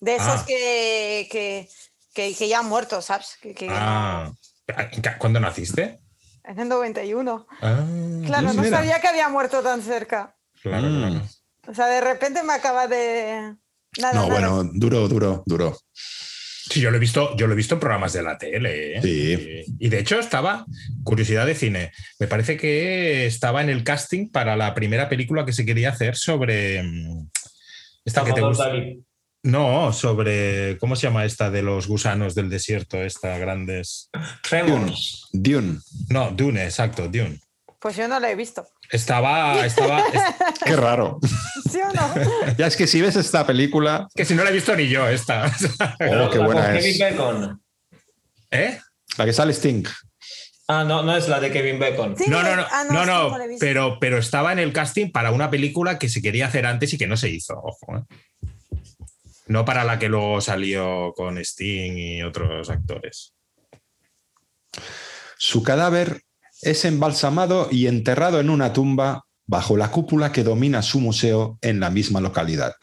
[0.00, 0.44] De esos Ah.
[0.46, 1.68] que, que,
[2.14, 3.36] que, que ya han muerto, ¿sabes?
[3.40, 4.32] Que, que Ah,
[5.18, 6.00] ¿Cuándo naciste?
[6.44, 7.46] En el 91.
[7.60, 7.84] Ah,
[8.26, 8.78] Claro, no mira.
[8.78, 10.34] sabía que había muerto tan cerca.
[10.62, 10.98] claro, Mm.
[10.98, 11.28] claro.
[11.68, 13.54] O sea, de repente me acaba de...
[13.98, 14.48] Nada, No, nada.
[14.48, 15.78] bueno, duro, duro, duro.
[15.92, 18.96] Sí, yo lo he visto, yo lo he visto en programas de la tele.
[18.98, 19.02] ¿eh?
[19.02, 19.64] Sí.
[19.78, 20.64] Y, y de hecho estaba,
[21.04, 25.52] curiosidad de cine, me parece que estaba en el casting para la primera película que
[25.54, 27.28] se quería hacer sobre mm,
[28.04, 28.68] esta que te gusta.
[28.68, 29.02] Dalí.
[29.42, 33.02] No, sobre ¿cómo se llama esta de los gusanos del desierto?
[33.02, 34.10] Esta grandes.
[34.42, 35.28] Tremors.
[35.32, 35.78] Dune.
[36.08, 37.40] No, Dune, exacto, Dune.
[37.80, 38.66] Pues yo no la he visto.
[38.90, 40.22] Estaba, estaba, es
[40.64, 41.20] Qué raro.
[41.70, 42.54] ¿Sí o no?
[42.58, 45.08] ya es que si ves esta película, que si no la he visto ni yo
[45.08, 45.46] esta.
[46.00, 46.84] oh, qué buena es.
[46.84, 47.62] Kevin Bacon.
[48.50, 48.80] ¿Eh?
[49.16, 49.84] La que sale Sting.
[50.66, 52.16] Ah, no, no es la de Kevin Bacon.
[52.18, 53.64] Sí, No, no, no, ah, no, no, la he visto.
[53.64, 56.98] pero, pero estaba en el casting para una película que se quería hacer antes y
[56.98, 57.96] que no se hizo, ojo.
[57.96, 58.02] ¿eh?
[59.48, 63.34] No para la que luego salió con Sting y otros actores.
[65.38, 66.22] Su cadáver
[66.62, 71.80] es embalsamado y enterrado en una tumba bajo la cúpula que domina su museo en
[71.80, 72.74] la misma localidad.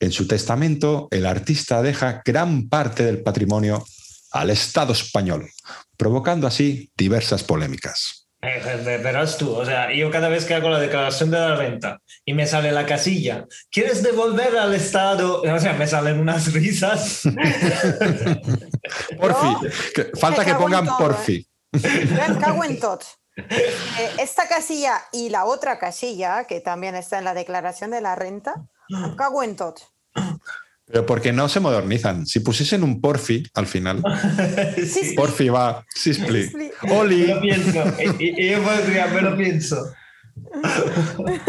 [0.00, 3.84] En su testamento, el artista deja gran parte del patrimonio
[4.32, 5.48] al Estado español,
[5.96, 8.19] provocando así diversas polémicas.
[8.42, 11.56] Eh, eh, Verás tú, o sea, yo cada vez que hago la declaración de la
[11.56, 15.42] renta y me sale la casilla, ¿quieres devolver al Estado?
[15.42, 17.20] O sea, me salen unas risas.
[19.20, 19.56] Porfi,
[19.94, 21.46] que- falta que pongan todo, porfi.
[21.72, 23.04] Me cago en tot.
[23.36, 28.14] Eh, esta casilla y la otra casilla, que también está en la declaración de la
[28.14, 28.54] renta,
[28.88, 29.80] me cago en tot.
[30.92, 32.26] Pero porque no se modernizan.
[32.26, 34.02] Si pusiesen un porfi al final,
[34.86, 37.26] sí, porfi va, sispli, me oli.
[37.26, 37.82] lo pienso.
[38.18, 39.76] Y, yo podría, me lo pienso.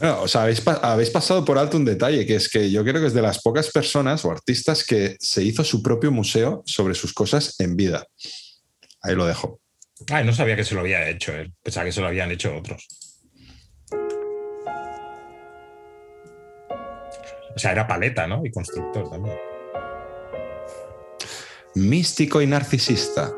[0.00, 2.84] No, o sea, habéis, pa- habéis pasado por alto un detalle, que es que yo
[2.84, 6.62] creo que es de las pocas personas o artistas que se hizo su propio museo
[6.66, 8.06] sobre sus cosas en vida.
[9.02, 9.60] Ahí lo dejo.
[10.10, 11.54] Ay, no sabía que se lo había hecho él.
[11.62, 12.86] Pensaba que se lo habían hecho otros.
[17.56, 18.44] O sea, era paleta, ¿no?
[18.44, 19.36] Y constructor también.
[21.74, 23.32] Místico y narcisista.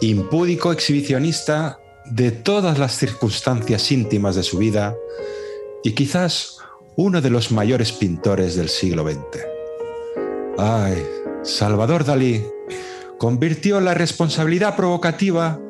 [0.00, 4.94] Impúdico exhibicionista de todas las circunstancias íntimas de su vida
[5.82, 6.58] y quizás
[6.96, 9.44] uno de los mayores pintores del siglo XX.
[10.56, 11.04] Ay,
[11.42, 12.44] Salvador Dalí
[13.18, 15.60] convirtió la responsabilidad provocativa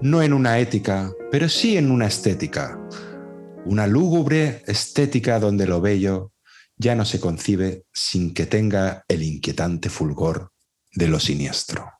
[0.00, 2.80] no en una ética, pero sí en una estética.
[3.64, 6.32] Una lúgubre estética donde lo bello
[6.80, 10.50] ya no se concibe sin que tenga el inquietante fulgor
[10.94, 11.92] de lo siniestro.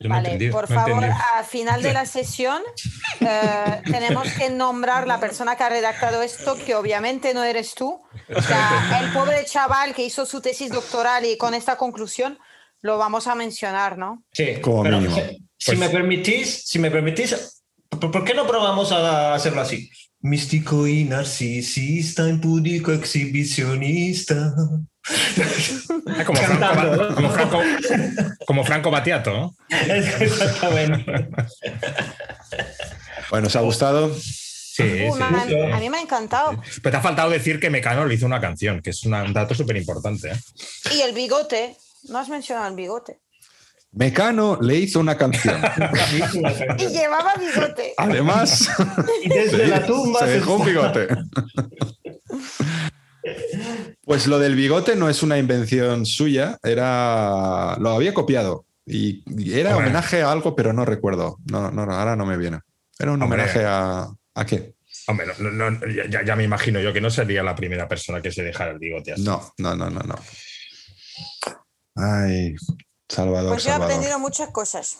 [0.00, 2.60] Vale, por favor, al final de la sesión
[3.20, 8.02] eh, tenemos que nombrar la persona que ha redactado esto, que obviamente no eres tú.
[8.36, 12.38] O sea, el pobre chaval que hizo su tesis doctoral y con esta conclusión
[12.82, 14.22] lo vamos a mencionar, ¿no?
[14.32, 15.14] Sí, Como mínimo.
[15.16, 15.22] si-
[15.56, 19.90] si Pues- me permitís, si me permitís, ¿por, por qué no probamos a hacerlo así?
[20.20, 24.54] Místico y narcisista, impúdico exhibicionista.
[26.06, 27.62] Ah, como, Franco, como, Franco,
[28.46, 29.32] como Franco Battiato.
[29.32, 29.54] ¿no?
[29.70, 31.28] Exactamente.
[33.30, 34.14] Bueno, ¿os ha gustado?
[34.14, 35.22] Sí, Uh, sí.
[35.22, 36.62] a mí me ha encantado.
[36.82, 39.54] Pero te ha faltado decir que Mecano le hizo una canción, que es un dato
[39.54, 40.30] súper importante.
[40.30, 40.36] ¿eh?
[40.94, 41.76] Y el bigote.
[42.08, 43.18] No has mencionado el bigote.
[43.92, 45.60] Mecano le hizo una canción.
[46.78, 47.92] Y llevaba bigote.
[47.96, 48.68] Además,
[49.24, 51.08] Y desde la tumba se se dejó un bigote.
[54.04, 59.58] Pues lo del bigote no es una invención suya, era lo había copiado y y
[59.58, 59.86] era Hombre.
[59.86, 61.36] homenaje a algo, pero no recuerdo.
[61.50, 62.60] No, no, ahora no me viene.
[62.98, 63.40] Era un Hombre.
[63.42, 64.74] homenaje a ¿a qué?
[65.06, 68.20] Hombre, no- no- no, ya, ya me imagino yo que no sería la primera persona
[68.22, 69.22] que se dejara el bigote así.
[69.22, 70.14] No, no, no, no, no.
[71.96, 72.54] Ay,
[73.10, 73.92] Salvador, Pues yo he Salvador.
[73.94, 74.98] aprendido muchas cosas.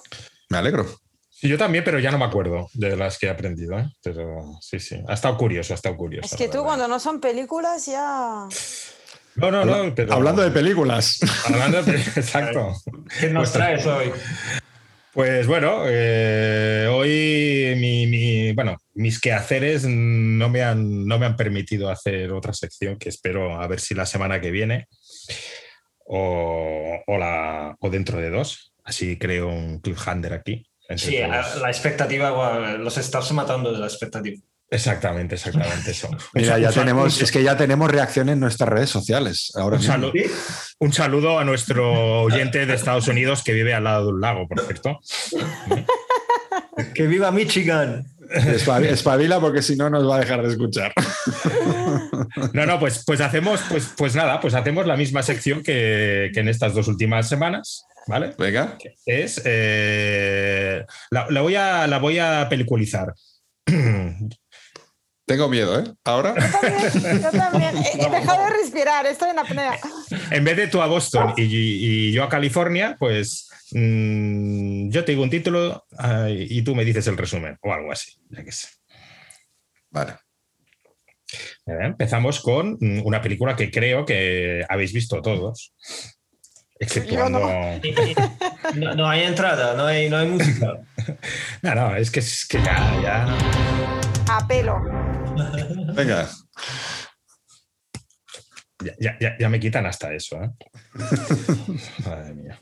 [0.49, 0.87] Me alegro.
[1.31, 3.79] Sí, yo también, pero ya no me acuerdo de las que he aprendido.
[3.79, 3.89] ¿eh?
[4.03, 5.01] Pero sí, sí.
[5.09, 6.27] Ha estado curioso, ha estado curioso.
[6.27, 6.65] Es que tú verdad.
[6.67, 8.47] cuando no son películas ya...
[9.37, 9.95] No, no, no.
[9.95, 10.13] Pero...
[10.13, 11.19] Hablando de películas.
[11.47, 12.75] Hablando de- Exacto.
[13.21, 14.13] ¿Qué nos traes hoy?
[15.13, 21.37] Pues bueno, eh, hoy mi, mi- bueno, mis quehaceres no me, han, no me han
[21.37, 24.87] permitido hacer otra sección que espero a ver si la semana que viene
[26.13, 28.73] o, o la, o dentro de dos.
[28.85, 30.67] Así creo un cliffhanger aquí.
[30.97, 34.43] Sí, la expectativa, los estás matando de la expectativa.
[34.69, 36.09] Exactamente, exactamente eso.
[36.35, 39.53] Mira, ya tenemos, es que ya tenemos reacción en nuestras redes sociales.
[39.55, 40.13] Ahora un, saludo,
[40.79, 44.49] un saludo a nuestro oyente de Estados Unidos que vive al lado de un lago,
[44.49, 44.99] por cierto.
[46.95, 48.07] ¡Que viva Michigan!
[48.31, 50.93] Espabi- Espabila porque si no nos va a dejar de escuchar.
[52.53, 56.41] No, no, pues, pues hacemos, pues, pues nada, pues hacemos la misma sección que, que
[56.41, 58.35] en estas dos últimas semanas, ¿vale?
[58.39, 58.79] Venga.
[59.05, 63.13] Es eh, la, la voy a la voy a peliculizar.
[65.31, 65.85] Tengo miedo, ¿eh?
[66.03, 66.35] Ahora.
[66.35, 67.75] También, yo también.
[67.95, 69.79] He, dejado de respirar, estoy en apnea.
[70.33, 75.13] En vez de tú a Boston y, y yo a California, pues mm, yo te
[75.13, 75.87] digo un título
[76.29, 78.11] y tú me dices el resumen o algo así.
[78.29, 78.71] ya que sé.
[79.91, 80.15] Vale.
[81.65, 85.73] Eh, Empezamos con mm, una película que creo que habéis visto todos.
[86.81, 87.39] Exceptuando.
[88.75, 90.81] No, no hay entrada, no hay, no hay música.
[91.63, 93.39] No, no, es que, es que ya, ya.
[94.29, 95.00] A pelo.
[95.95, 96.29] Venga.
[98.99, 100.43] Ya, ya- ya- me quitan hasta eso.
[100.43, 100.51] ¿eh?
[102.07, 102.59] Madre mía.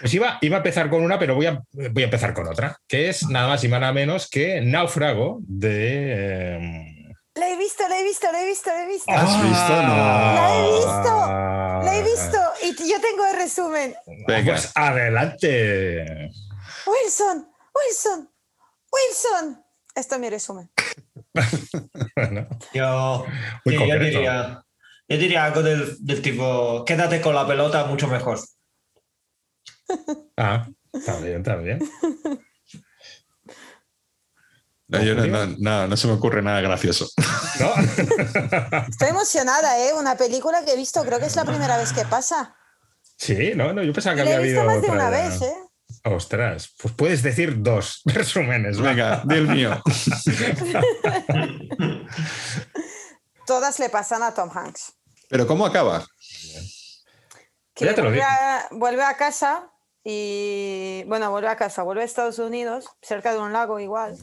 [0.00, 2.76] Pues iba, iba a empezar con una, pero voy a, voy a empezar con otra,
[2.86, 6.56] que es nada más y nada menos que Náufrago de.
[6.58, 9.10] eh, La he visto, la he visto, la he visto, la he visto.
[9.10, 9.82] ¿Has visto?
[9.82, 9.96] No.
[9.96, 11.80] La he visto, Ah.
[11.84, 13.94] La he visto y t- yo tengo el resumen.
[14.28, 14.52] Venga.
[14.52, 16.30] Pues adelante.
[16.86, 18.30] Wilson, Wilson,
[18.92, 19.63] Wilson.
[19.94, 20.70] Esto es mi resumen.
[22.16, 23.24] Bueno, Yo,
[23.64, 24.64] sí, yo diría,
[25.08, 28.38] yo diría algo del, del tipo, quédate con la pelota mucho mejor.
[30.36, 31.78] ah, está bien, está bien.
[34.86, 37.08] No, yo no, no- no, no se me ocurre nada gracioso.
[37.60, 37.72] ¿No?
[38.88, 39.92] Estoy emocionada, ¿eh?
[39.94, 42.54] Una película que he visto, creo que es la primera vez que pasa.
[43.16, 45.10] Sí, no, no, yo pensaba que La había he visto habido más de otra una
[45.10, 45.54] vez, ¿eh?
[46.06, 48.78] Ostras, pues puedes decir dos resúmenes.
[48.78, 49.82] Venga, di el mío.
[53.46, 54.92] Todas le pasan a Tom Hanks.
[55.28, 56.06] Pero ¿cómo acaba?
[57.74, 59.70] Que Ya te lo vuelve, a, vuelve a casa
[60.04, 64.18] y, bueno, vuelve a casa, vuelve a Estados Unidos, cerca de un lago igual.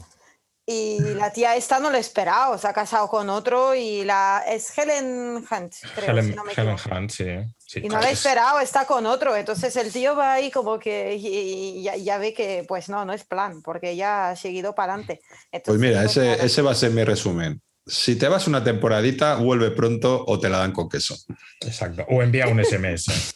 [0.64, 4.78] Y la tía esta no lo esperaba, se ha casado con otro y la es
[4.78, 6.76] Helen Hunt, creo, Helen, si no me Helen.
[6.90, 7.24] Hunt, sí.
[7.72, 9.34] Sí, Y no claro, la ha es- esperado, está con otro.
[9.36, 13.04] Entonces el tío va ahí como que y, y ya, ya ve que pues no,
[13.04, 15.20] no es plan, porque ya ha seguido para adelante.
[15.64, 17.60] Pues mira, ese, ese va a ser mi resumen.
[17.84, 21.16] Si te vas una temporadita, vuelve pronto o te la dan con queso.
[21.62, 22.06] Exacto.
[22.10, 23.34] O envía un SMS.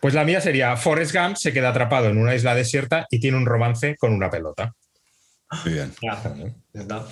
[0.00, 3.36] Pues la mía sería Forrest Gump se queda atrapado en una isla desierta y tiene
[3.36, 4.72] un romance con una pelota.
[5.64, 5.92] Muy bien.
[6.00, 6.22] Ya,
[6.72, 7.06] ya está.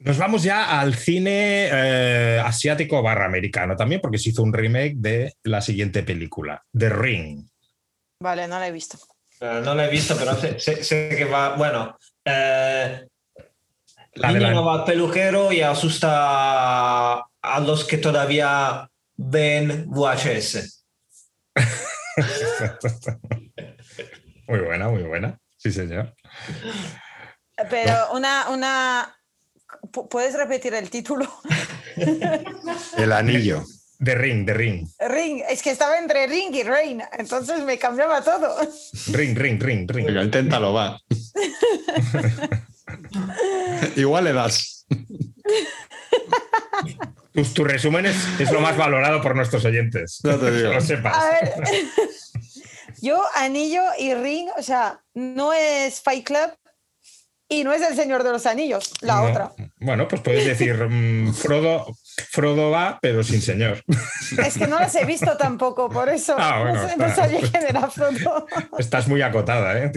[0.00, 4.94] Nos vamos ya al cine eh, asiático barra americano también, porque se hizo un remake
[4.96, 7.46] de la siguiente película, The Ring.
[8.22, 8.98] Vale, no la he visto.
[9.40, 13.06] No la he visto, pero sé, sé- sé que va, bueno, eh,
[14.14, 20.84] La niña va al peluquero y asusta a los que todavía ven VHS.
[24.48, 25.38] muy buena, muy buena.
[25.56, 26.14] Sí, señor.
[27.70, 29.16] Pero una, una.
[29.92, 31.28] Pu- ¿Puedes repetir el título?
[32.96, 33.64] El anillo.
[34.02, 34.88] The Ring, The Ring.
[34.98, 38.56] Ring, es que estaba entre Ring y Rain, entonces me cambiaba todo.
[39.08, 40.06] Ring, Ring, Ring, Ring.
[40.06, 40.98] Venga, inténtalo, va.
[43.96, 44.86] Igual le das.
[47.34, 50.20] Tus, tus resúmenes es lo más valorado por nuestros oyentes.
[50.24, 50.70] Ya te digo.
[50.70, 51.16] Que lo sepas.
[51.16, 51.52] A ver,
[53.02, 56.50] yo, Anillo y Ring, o sea, no es Fight Club
[57.48, 59.22] y no es El Señor de los Anillos, la No.
[59.24, 59.52] otra.
[59.80, 61.96] Bueno, pues puedes decir mm, Frodo,
[62.30, 63.82] Frodo va, pero sin señor.
[64.44, 67.40] Es que no las he visto tampoco, por eso Ah, bueno, no, sé, no sabía
[67.40, 68.46] quién era Frodo.
[68.78, 69.90] Estás muy acotada, ¿eh?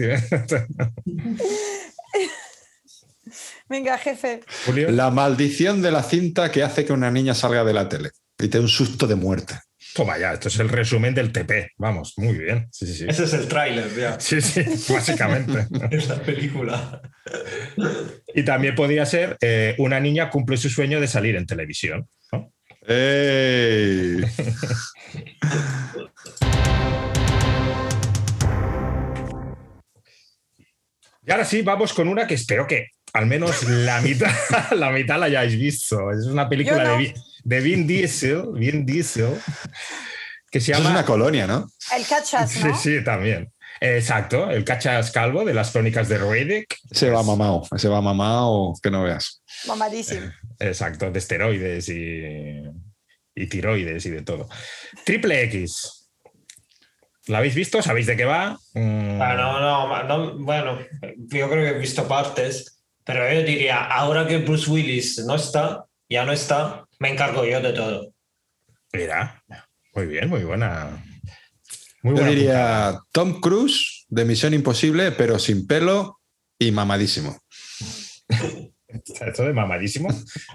[3.68, 4.40] Venga, jefe.
[4.66, 4.90] Julio.
[4.90, 8.48] La maldición de la cinta que hace que una niña salga de la tele y
[8.48, 9.54] te dé un susto de muerte.
[9.94, 11.70] Toma ya, esto es el resumen del TP.
[11.78, 12.66] Vamos, muy bien.
[12.72, 13.06] Sí, sí, sí.
[13.08, 14.18] Ese es el tráiler, ya.
[14.20, 15.68] Sí, sí, básicamente.
[15.92, 17.00] Es la película.
[18.34, 22.08] Y también podría ser eh, una niña cumple su sueño de salir en televisión.
[22.32, 22.52] ¿no?
[22.88, 24.24] ¡Ey!
[31.26, 34.30] Y ahora sí, vamos con una que espero que al menos la mitad
[34.72, 36.10] la, mitad la hayáis visto.
[36.10, 36.90] Es una película no.
[36.90, 39.34] de, Vi- de Vin Diesel, Vin Diesel,
[40.50, 40.90] que se Eso es llama...
[40.98, 41.66] una colonia, ¿no?
[41.96, 42.76] El Cachas, Sí, ¿no?
[42.76, 43.50] sí, también.
[43.80, 46.76] Exacto, el cachas calvo de las crónicas de Riddick.
[46.90, 49.42] Ese va mamado, ese va mamado que no veas.
[49.66, 50.30] Mamadísimo.
[50.60, 52.62] Exacto, de esteroides y,
[53.34, 54.48] y tiroides y de todo.
[55.04, 56.08] Triple X.
[57.26, 57.82] ¿La habéis visto?
[57.82, 58.56] ¿Sabéis de qué va?
[58.74, 60.78] Mm, Ah, no, no, no, bueno,
[61.16, 62.73] yo creo que he visto partes,
[63.04, 67.60] pero yo diría, ahora que Bruce Willis no está, ya no está, me encargo yo
[67.60, 68.12] de todo.
[68.92, 69.42] Mira,
[69.94, 71.04] muy bien, muy buena.
[72.02, 76.20] Muy Yo buena diría Tom Cruise de Misión Imposible, pero sin pelo
[76.58, 77.38] y mamadísimo.
[78.88, 80.08] ¿Esto de mamadísimo?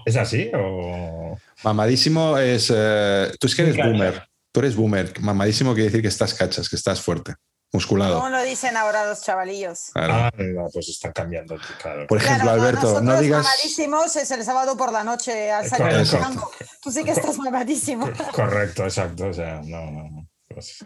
[0.05, 0.49] ¿Es así?
[0.53, 1.37] O...
[1.63, 2.71] Mamadísimo es.
[2.73, 4.23] eh, tú es que eres boomer.
[4.51, 5.19] Tú eres boomer.
[5.19, 7.35] Mamadísimo quiere decir que estás cachas, que estás fuerte,
[7.71, 8.15] musculado.
[8.15, 9.91] ¿Cómo lo dicen ahora los chavalillos?
[9.93, 10.13] Claro.
[10.13, 11.55] Ah, no, pues están cambiando.
[11.81, 12.07] Claro.
[12.07, 13.43] Por ejemplo, Claro, Alberto, no nosotros digas.
[13.43, 16.11] mamadísimos es el sábado por la noche al salir Correcto.
[16.17, 16.51] del tango.
[16.81, 18.09] Tú sí que estás mamadísimo.
[18.33, 19.27] Correcto, exacto.
[19.27, 20.09] O sea, no, no.
[20.09, 20.27] no.
[20.47, 20.83] Pues-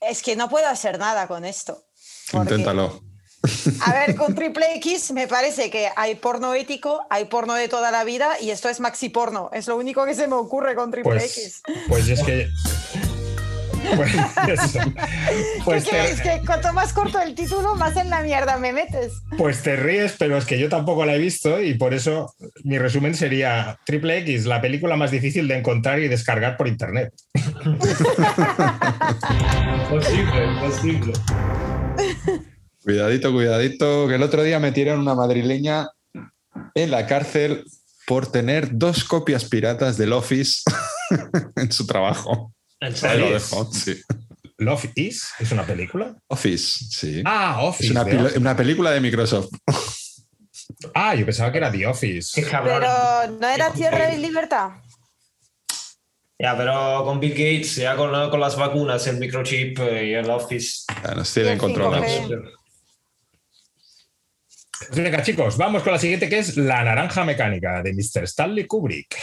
[0.00, 1.84] Es que no puedo hacer nada con esto.
[2.32, 3.02] porque- Inténtalo.
[3.86, 7.92] A ver, con Triple X me parece que hay porno ético, hay porno de toda
[7.92, 9.48] la vida y esto es maxi porno.
[9.52, 11.62] Es lo único que se me ocurre con Triple Pues, X.
[11.88, 12.48] pues es que.
[13.96, 14.14] Pues,
[14.48, 14.80] eso.
[15.64, 19.14] Pues es, que, es cuanto más corto el título, más en la mierda me metes.
[19.36, 22.34] pues te ríes, pero es que yo tampoco la he visto y por eso
[22.64, 27.12] mi resumen sería Triple X, la película más difícil de encontrar y descargar por internet.
[29.84, 31.12] Imposible, imposible.
[32.82, 35.88] Cuidadito, cuidadito, que el otro día metieron una madrileña
[36.74, 37.64] en la cárcel
[38.06, 40.62] por tener dos copias piratas del Office
[41.56, 42.54] en su trabajo.
[42.80, 43.26] En Ahí serio.
[43.26, 44.00] lo dejo, sí.
[44.58, 46.16] Love Is es una película.
[46.28, 47.22] Office, sí.
[47.24, 47.84] Ah, Office.
[47.86, 48.54] es una, Office.
[48.56, 49.50] película de Microsoft.
[50.94, 52.40] Ah, yo pensaba que era The Office.
[52.40, 52.80] Qué cabrón.
[52.80, 54.70] Pero no era Tierra y Libertad.
[56.40, 60.30] Ya, pero con Bill Gates, ya con, con las vacunas, el microchip eh, y el
[60.30, 60.84] Office.
[61.02, 62.06] Ya nos tienen controlados.
[62.06, 62.52] 5G.
[64.88, 68.24] Pues venga, chicos, vamos con la siguiente que es La Naranja Mecánica de Mr.
[68.24, 69.16] Stanley Kubrick.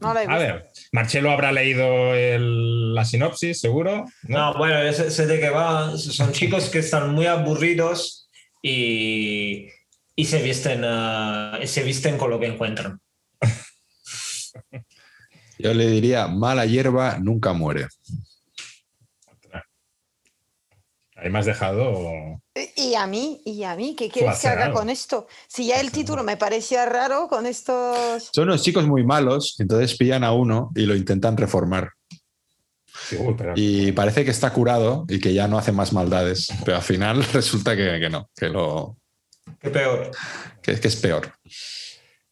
[0.00, 0.38] No la he A visto.
[0.40, 4.04] ver, Marcelo habrá leído el- la sinopsis, seguro.
[4.22, 5.96] No, bueno, sé, sé de qué va.
[5.96, 8.28] Son chicos que están muy aburridos
[8.62, 9.68] y,
[10.16, 13.00] y se, visten, ah, se visten con lo que encuentran.
[15.58, 17.86] Yo le diría, mala hierba nunca muere.
[21.22, 22.40] Ahí me has dejado.
[22.76, 25.26] Y a mí, y a mí, ¿qué quieres que haga con esto?
[25.48, 28.30] Si ya el título me parecía raro con estos...
[28.32, 31.90] Son unos chicos muy malos, entonces pillan a uno y lo intentan reformar.
[33.18, 36.76] Uy, pero- Y parece que está curado y que ya no hace más maldades, pero
[36.78, 38.96] al final resulta que, que no, que, lo,
[39.60, 40.10] Qué peor.
[40.62, 41.32] que, que es peor.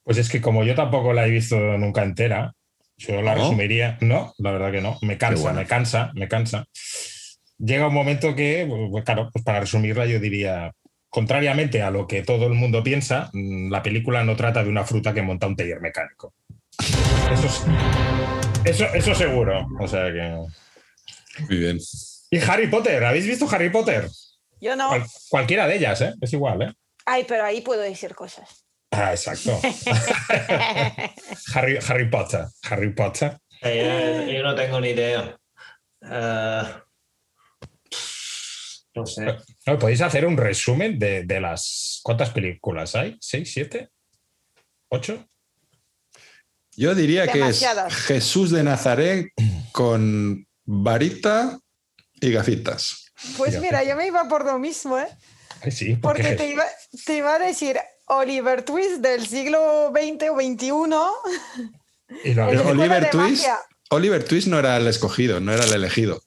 [0.03, 2.55] Pues es que como yo tampoco la he visto nunca entera,
[2.97, 3.43] yo la ¿No?
[3.43, 3.99] resumiría.
[4.01, 4.99] No, la verdad que no.
[5.03, 5.59] Me cansa, bueno.
[5.61, 6.64] me cansa, me cansa.
[7.59, 10.72] Llega un momento que, pues, claro, pues para resumirla, yo diría,
[11.09, 14.84] contrariamente a lo que todo el mundo piensa, mm, la película no trata de una
[14.84, 16.34] fruta que monta un taller mecánico.
[17.32, 17.64] Eso, es-
[18.64, 19.66] eso, eso seguro.
[19.80, 20.36] O sea que.
[21.48, 21.78] Muy bien.
[22.30, 24.09] Y Harry Potter, ¿habéis visto Harry Potter?
[24.61, 24.88] Yo no.
[24.88, 26.14] Cual- cualquiera de ellas, ¿eh?
[26.20, 26.72] Es igual, ¿eh?
[27.06, 28.64] Ay, pero ahí puedo decir cosas.
[28.90, 29.59] Ah, exacto.
[31.54, 32.44] Harry, Harry Potter.
[32.70, 33.38] Harry Potter.
[33.62, 35.36] Eh, yo no tengo ni idea.
[36.02, 36.62] Eh,
[38.99, 39.36] no sé.
[39.66, 42.01] No, podéis hacer un resumen de, de las.
[42.03, 43.16] ¿Cuántas películas hay?
[43.20, 43.90] ¿Seis, siete?
[44.88, 45.26] ¿Ocho?
[46.76, 47.64] Yo diría que es.
[48.07, 49.26] Jesús de Nazaret
[49.72, 51.59] con varita
[52.20, 53.12] y gafitas.
[53.36, 55.09] Pues mira, yo me iba por lo mismo, ¿eh?
[55.70, 56.64] Sí, porque Porque te iba,
[57.05, 60.68] te iba a decir Oliver Twist del siglo XX o XXI.
[62.24, 63.46] y Oliver Twist.
[63.90, 66.22] Oliver Twist no era el escogido, no era el elegido.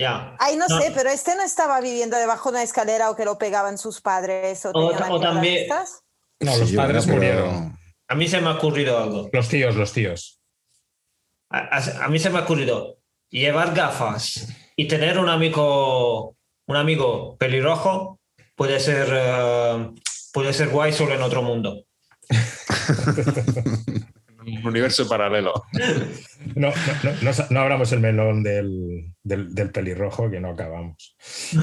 [0.00, 0.34] Ya.
[0.38, 0.80] Ay, no, No.
[0.80, 4.00] sé, pero este no estaba viviendo debajo de una escalera o que lo pegaban sus
[4.00, 6.00] padres o, O- también- estas.
[6.40, 7.78] No, los Sí, padres murieron.
[8.08, 9.28] A mí se me ha ocurrido algo.
[9.30, 10.40] Los tíos, los tíos.
[11.50, 12.96] A, a- a mí se me ha ocurrido
[13.28, 16.34] llevar gafas y tener un amigo,
[16.66, 18.18] un amigo pelirrojo
[18.56, 19.90] puede ser, eh,
[20.32, 21.84] puede ser guay solo en otro mundo.
[24.46, 25.52] Un universo paralelo.
[26.56, 26.68] No,
[27.02, 31.16] no, no, no, abramos el melón del, del- del pelirrojo que no acabamos.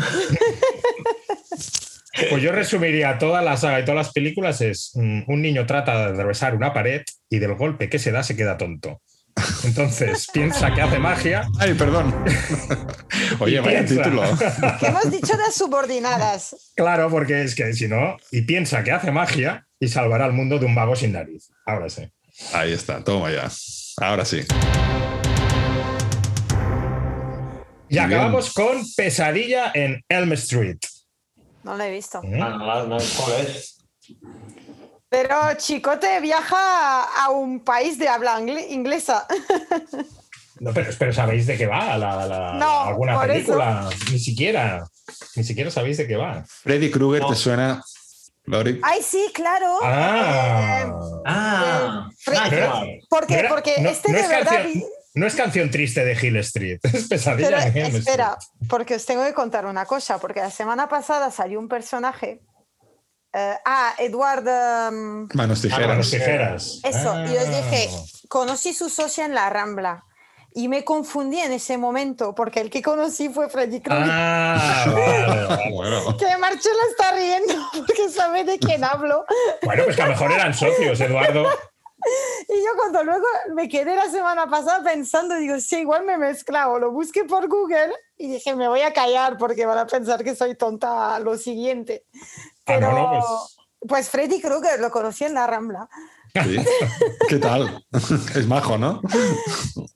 [2.32, 5.97] Pues yo resumiría toda la saga y todas las películas es mm, un niño trata
[6.07, 9.01] de atravesar una pared y del golpe que se da se queda tonto.
[9.63, 11.47] Entonces piensa que hace magia.
[11.59, 12.15] Ay, perdón.
[13.39, 14.03] Oye, vaya piensa.
[14.03, 14.23] título.
[14.80, 16.71] ¿Qué hemos dicho de subordinadas?
[16.75, 20.57] Claro, porque es que si no, y piensa que hace magia y salvará al mundo
[20.57, 21.51] de un vago sin nariz.
[21.67, 22.11] Ahora sí.
[22.53, 23.49] Ahí está, toma ya.
[24.01, 24.41] Ahora sí.
[27.89, 30.77] Y acabamos con Pesadilla en Elm Street.
[31.63, 32.21] No lo he visto.
[32.23, 32.41] ¿Mm?
[32.41, 33.77] Ah, no, no, ¿cuál es?
[35.09, 39.25] Pero Chicote viaja a un país de habla ingle- inglesa.
[40.59, 43.88] No, pero, pero ¿sabéis de qué va la, la- No, alguna película?
[44.11, 44.88] Ni siquiera.
[45.35, 46.43] Ni siquiera sabéis de qué va.
[46.47, 47.29] Freddy Krueger, No.
[47.29, 47.83] ¿te suena?
[48.48, 48.80] Lori.
[48.82, 49.80] Ay, sí, claro.
[49.84, 50.84] Ah.
[50.86, 50.91] Eh,
[51.26, 52.82] Ah, Fre- ah, claro.
[53.10, 54.52] porque No era- porque no- este no de es verdad.
[54.54, 54.86] canción- vi-
[55.16, 58.70] No es canción triste de Hill Street, es pesadilla Pero en Elm espera, Street.
[58.70, 62.41] porque os tengo que contar una cosa, porque la semana pasada salió un personaje.
[63.34, 64.48] eh, ah, Edward.
[64.48, 65.88] em, Manos Ah, tijeras.
[65.89, 66.80] manos tijeras.
[66.84, 67.52] Eso, y os Ah.
[67.62, 67.89] dije,
[68.30, 70.04] conocí su socia en la Rambla.
[70.54, 74.08] Y me confundí en ese momento, porque el que conocí fue Freddy Krueger.
[74.10, 75.72] Ah, vale, vale.
[75.72, 79.26] Bueno, Que Marcelo está riendo porque sabe de quién hablo.
[79.64, 81.45] Bueno, pues que a lo mejor eran socios, Eduardo.
[82.48, 83.26] Y yo cuando luego
[83.56, 87.91] me quedé la semana pasada pensando, digo, sí, igual me mezclado, lo busqué por Google
[88.18, 91.36] y dije, me voy a callar porque van a pensar que soy tonta a lo
[91.38, 92.06] siguiente.
[92.14, 92.20] Ah,
[92.66, 93.58] Pero, no, no, pues-
[93.89, 95.89] pues Freddy Krueger lo conocí en la Rambla.
[96.43, 96.57] Sí.
[97.29, 97.85] ¿Qué tal?
[97.91, 99.01] Es majo, ¿no?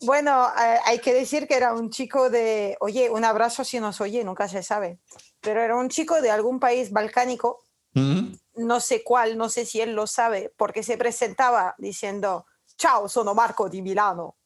[0.01, 4.01] Bueno, eh, hay que decir que era un chico de, oye, un abrazo si nos
[4.01, 4.99] oye, nunca se sabe,
[5.41, 7.59] pero era un chico de algún país balcánico,
[7.93, 8.35] Mm.
[8.55, 12.45] no sé cuál, no sé si él lo sabe, porque se presentaba diciendo,
[12.77, 14.37] ciao, sono Marco di Milano.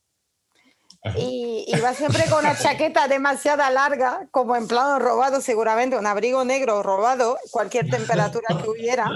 [1.18, 6.44] Y iba siempre con una chaqueta demasiado larga, como en plano robado, seguramente un abrigo
[6.44, 9.10] negro robado, cualquier temperatura que hubiera.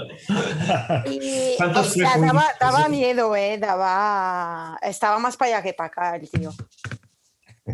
[1.06, 3.58] Y ¿Cuántos o sea, daba, daba miedo, ¿eh?
[3.58, 4.78] Daba...
[4.82, 6.52] Estaba más para allá que para acá el tío.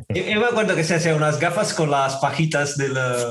[0.08, 3.30] Yo, me acuerdo que se hacía unas gafas con las pajitas de la...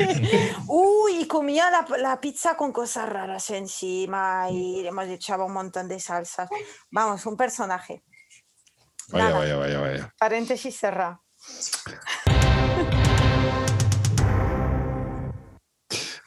[0.66, 5.52] Uy, y comía la, la pizza con cosas raras encima y le hemos echado un
[5.52, 6.48] montón de salsas.
[6.90, 8.02] Vamos, un personaje.
[9.12, 9.38] Vaya, Nada.
[9.38, 10.14] vaya, vaya, vaya.
[10.18, 11.22] Paréntesis cerrado.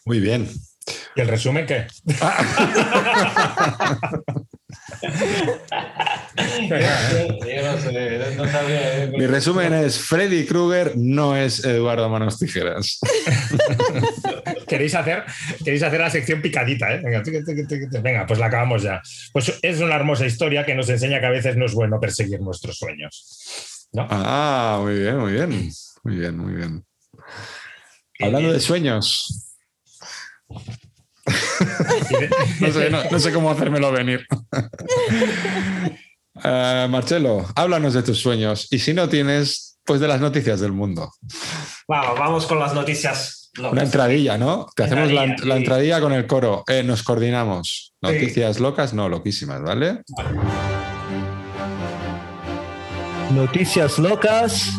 [0.06, 0.50] Muy bien.
[1.16, 1.88] ¿Y el resumen qué?
[6.62, 9.08] Yo no sé, no sabía.
[9.12, 13.00] Mi resumen es: Freddy Krueger no es Eduardo Manos Tijeras.
[14.68, 15.24] ¿Queréis hacer,
[15.64, 17.02] queréis hacer la sección picadita, ¿eh?
[18.02, 19.02] Venga, pues la acabamos ya.
[19.32, 22.40] Pues es una hermosa historia que nos enseña que a veces no es bueno perseguir
[22.42, 23.90] nuestros sueños.
[23.94, 24.08] ¿no?
[24.10, 25.70] Ah, muy bien, muy bien.
[26.04, 26.84] Muy bien, muy bien.
[28.20, 29.50] Hablando de sueños,
[30.50, 32.30] Y de-
[32.60, 34.26] no sé, no- no sé cómo hacérmelo venir.
[36.42, 40.72] Eh, Marcelo, háblanos de tus sueños y si no tienes, pues de las noticias del
[40.72, 41.12] mundo.
[41.88, 43.52] Vamos, vamos con las noticias.
[43.56, 43.72] locas.
[43.74, 44.68] Una entradilla, ¿no?
[44.76, 45.60] Te hacemos la, Entradilla, la sí.
[45.62, 46.64] entradilla con el coro.
[46.68, 47.94] Eh, nos coordinamos.
[47.94, 48.00] Sí.
[48.02, 50.02] Noticias locas, no, loquísimas, ¿vale?
[53.32, 54.72] Noticias locas.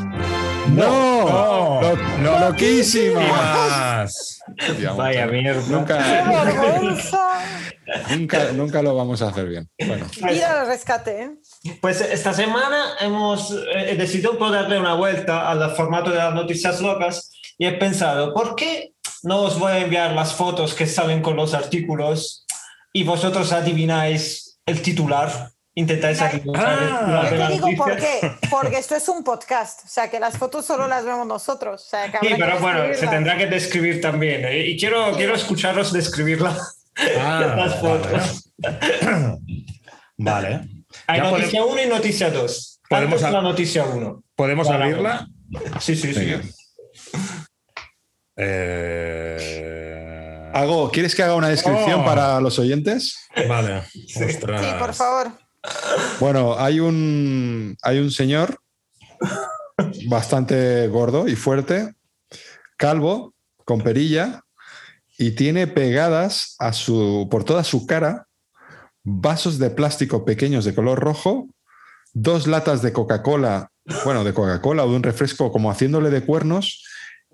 [0.69, 1.29] ¡No!
[1.29, 2.39] No, Lo- no.
[2.49, 4.39] ¡Loquísimas!
[4.77, 5.29] Digamos, Vaya ¿eh?
[5.29, 5.63] mierda.
[5.63, 6.05] ¡Qué Nunca,
[8.17, 9.69] nunca, nunca lo vamos a hacer bien.
[9.87, 11.31] Bueno, Mira el rescate, ¿eh?
[11.81, 17.31] Pues esta semana hemos eh, decidido ponerle una vuelta al formato de las noticias locas
[17.59, 21.37] y he pensado, ¿por qué no os voy a enviar las fotos que salen con
[21.37, 22.47] los artículos
[22.93, 25.51] y vosotros adivináis el titular?
[25.77, 28.31] Intentáis el ah, Yo te digo por qué.
[28.51, 29.85] Porque esto es un podcast.
[29.85, 31.83] O sea, que las fotos solo las vemos nosotros.
[31.83, 34.45] O sea, que Sí, que pero bueno, se tendrá que describir también.
[34.45, 34.67] ¿eh?
[34.69, 36.57] Y quiero, quiero escucharos describirla.
[37.19, 38.53] Ah, las fotos.
[40.17, 40.61] Vale.
[41.09, 42.81] Hay Ya noticia 1 y noticia 2.
[42.89, 44.23] Podemos la noticia 1.
[44.37, 44.85] ¿Podemos Vale.
[44.85, 45.27] abrirla?
[45.81, 46.21] Sí, sí, sí.
[46.21, 46.41] Venga.
[48.37, 52.05] Eh, Hago, ¿Quieres que haga una descripción Oh.
[52.05, 53.27] para los oyentes?
[53.49, 53.83] Vale.
[53.91, 54.75] Sí, Ostras.
[54.75, 55.33] por favor.
[56.21, 58.59] Bueno, hay un, hay un señor
[60.09, 61.95] bastante gordo y fuerte,
[62.77, 63.35] calvo,
[63.65, 64.43] con perilla,
[65.19, 68.27] y tiene pegadas a su, por toda su cara
[69.05, 71.49] vasos de plástico pequeños de color rojo,
[72.15, 73.71] dos latas de Coca-Cola,
[74.05, 76.85] bueno, de Coca-Cola o de un refresco como haciéndole de cuernos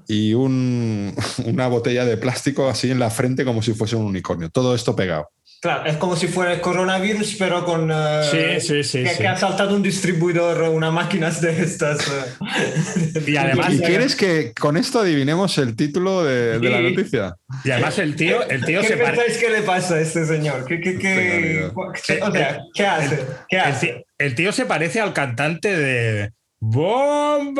[0.08, 1.14] y un-
[1.46, 4.50] una botella de plástico así en la frente como si fuese un unicornio.
[4.50, 5.28] Todo esto pegado.
[5.60, 7.90] Claro, es como si fuera el coronavirus, pero con.
[7.92, 8.22] eh,
[8.60, 9.18] Sí, sí, sí, Que, sí.
[9.18, 11.98] que ha saltado un distribuidor, una máquina de estas.
[12.08, 13.22] eh.
[13.26, 17.34] Y además, ¿Y quieres que con esto adivinemos el título de, de la noticia?
[17.62, 19.22] y además el tío, el tío ¿Qué se parece.
[19.22, 20.64] pensáis que le pasa a este señor?
[20.64, 21.92] ¿Qué, qué, qué- o
[22.32, 23.20] sea, ¿qué hace?
[23.48, 23.86] ¿Qué El hace?
[23.88, 26.30] tío, el tío se parece al cantante de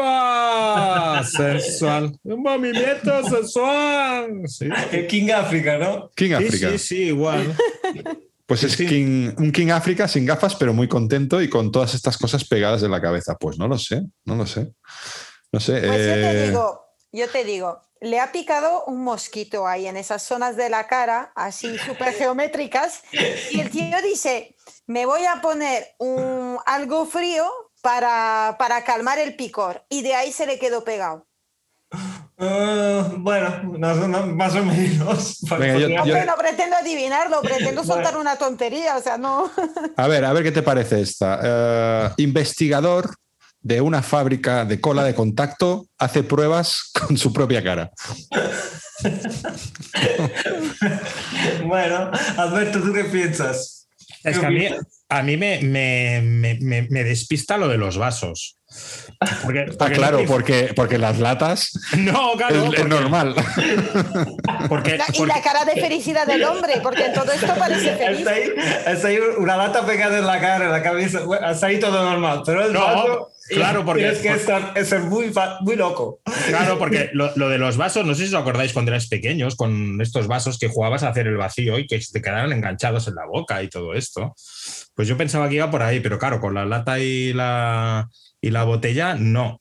[0.00, 1.24] ¡Bomba!
[1.24, 2.18] Sensual.
[2.22, 4.42] Un movimiento sensual.
[4.46, 6.10] Sí, El King África, ¿no?
[6.14, 6.70] King África.
[6.72, 7.56] sí, sí, igual.
[8.44, 8.76] Pues es.
[8.76, 12.82] King- un King África sin gafas, pero muy contento y con todas estas cosas pegadas
[12.82, 13.36] en la cabeza.
[13.38, 14.72] Pues no lo sé, no lo sé.
[15.50, 15.80] No sé.
[15.80, 19.96] Pues yo te eh, digo, yo te digo, le ha picado un mosquito ahí en
[19.96, 23.02] esas zonas de la cara, así súper geométricas,
[23.50, 27.48] y el tío dice, me voy a poner un, algo frío
[27.82, 31.26] para, para calmar el picor, y de ahí se le quedó pegado.
[32.42, 35.38] Eh, bueno, no- no- más o menos.
[35.58, 39.50] Venga, yo- No, yo- pero no pretendo adivinarlo, pretendo soltar una tontería, o sea, no.
[39.96, 41.40] A ver, a ver qué te parece esta.
[41.42, 43.14] Eh, investigador
[43.62, 47.90] de una fábrica de cola de contacto hace pruebas con su propia cara.
[51.66, 53.79] Bueno, Alberto, ¿tú qué piensas?
[54.24, 54.66] Es que a mí,
[55.08, 58.56] a mí me, me- me- me- me despista lo de los vasos.
[59.42, 62.56] Porque, Ah, porque claro, no- porque, porque las latas No, es, claro.
[62.56, 63.34] es porque- normal.
[64.68, 68.18] porque- y la cara de felicidad del hombre, porque en todo esto parece feliz.
[68.20, 68.50] Está ahí,
[68.86, 71.20] está ahí una lata pegada en la cara, en la cabeza.
[71.24, 72.42] Bueno, hasta ahí todo normal.
[72.46, 76.20] Pero el No, vaso, claro, porque- Tienes que estar, es ser muy, muy loco.
[76.48, 79.56] Claro, porque lo, lo de los vasos, no sé si os acordáis cuando erais pequeños,
[79.56, 83.08] con estos vasos que jugabas a hacer el vacío y que se te quedaran enganchados
[83.08, 84.34] en la boca y todo esto.
[84.94, 88.08] Pues yo pensaba que iba por ahí, pero claro, con la lata y la,
[88.40, 89.58] y la botella, no.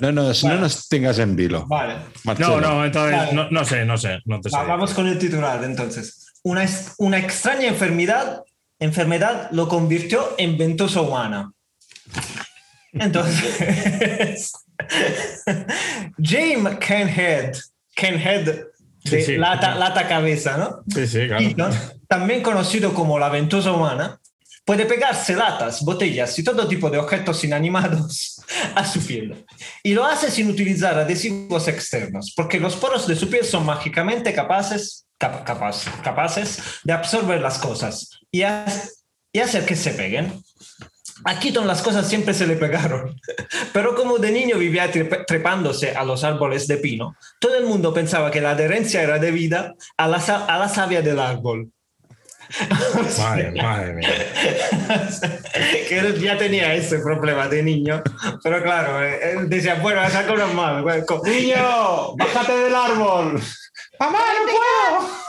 [0.00, 1.64] No, no, no nos tengas en vilo.
[1.66, 1.94] Vale.
[2.24, 2.60] Marcelo.
[2.60, 3.32] No, no, entonces Vale.
[3.32, 4.50] no, no sé, no sé, no te.
[4.50, 6.34] Va- vamos con el titular entonces.
[6.42, 6.66] Una,
[6.98, 8.42] una extraña enfermedad,
[8.78, 11.50] enfermedad lo convirtió en ventosa humana.
[12.92, 14.52] Entonces,
[16.22, 17.52] James Kenhead,
[17.94, 18.66] Kenhead de
[19.04, 19.36] Sí, sí.
[19.36, 20.82] lata, lata cabeza, ¿no?
[20.92, 21.74] Sí, sí, claro.
[22.08, 24.18] También conocido como la ventosa humana,
[24.64, 28.40] puede pegarse latas, botellas y todo tipo de objetos inanimados
[28.74, 29.44] a su piel.
[29.84, 34.34] Y lo hace sin utilizar adhesivos externos, porque los poros de su piel son mágicamente
[34.34, 38.66] capaces, cap- capaz- capaces de absorber las cosas y, ha-
[39.32, 40.32] y hacer que se peguen.
[41.24, 43.18] A Keaton las cosas siempre se le pegaron,
[43.72, 44.90] pero como de niño vivía
[45.26, 49.74] trepándose a los árboles de pino, todo el mundo pensaba que la adherencia era debida
[49.96, 51.70] a la, a la savia del árbol.
[53.18, 54.08] Madre, madre mía.
[55.88, 58.02] que él ya tenía ese problema de niño,
[58.42, 60.80] pero claro, eh, él decía, bueno, a sacar unas más.
[60.82, 62.14] Bueno, co- ¡Niño!
[62.16, 63.40] ¡Bájate del árbol!
[63.98, 65.26] ¡Mamá, no puedo!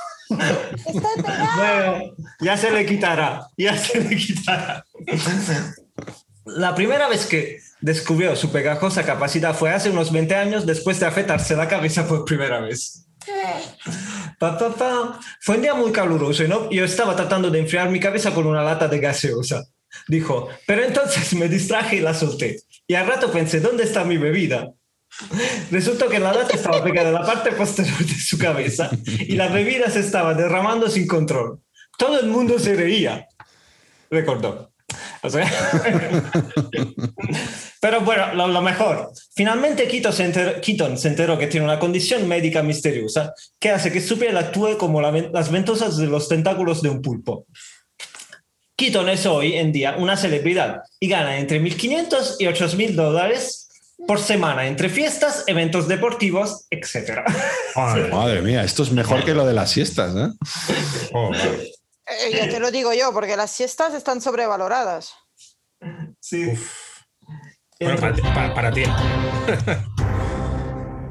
[1.26, 1.56] Pegado.
[1.56, 4.84] Bueno, ya se le quitará, ya se le quitará.
[6.46, 11.06] La primera vez que descubrió su pegajosa capacidad fue hace unos 20 años después de
[11.06, 13.06] afeitarse la cabeza por primera vez.
[14.40, 15.20] Pa, pa, pa.
[15.42, 16.70] Fue un día muy caluroso y ¿no?
[16.72, 19.66] yo estaba tratando de enfriar mi cabeza con una lata de gaseosa.
[20.08, 22.62] Dijo, pero entonces me distraje y la solté.
[22.88, 24.72] Y al rato pensé, ¿dónde está mi bebida?
[25.72, 29.48] Resultó que la lata estaba pegada a la parte posterior de su cabeza y la
[29.48, 31.62] bebida se estaba derramando sin control.
[31.98, 33.28] Todo el mundo se reía,
[34.10, 34.72] recordó.
[35.28, 35.50] O sea,
[37.82, 39.12] pero bueno, lo, lo mejor.
[39.36, 43.92] Finalmente Keaton se, enteró, Keaton se enteró que tiene una condición médica misteriosa que hace
[43.92, 47.46] que su piel actúe como la las ventosas de los tentáculos de un pulpo.
[48.76, 53.68] Keaton es hoy en día una celebridad y gana entre 1.500 y 8.000 dólares
[54.06, 57.22] por semana entre fiestas, eventos deportivos, etc.
[57.76, 60.30] Madre, Madre mía, esto es mejor que lo de las siestas, ¿eh?
[61.12, 61.77] joder.
[62.10, 65.14] Eh, ya te lo digo yo, porque las siestas están sobrevaloradas.
[66.20, 66.54] Sí.
[67.80, 68.84] Bueno, para, ti- para- para ti.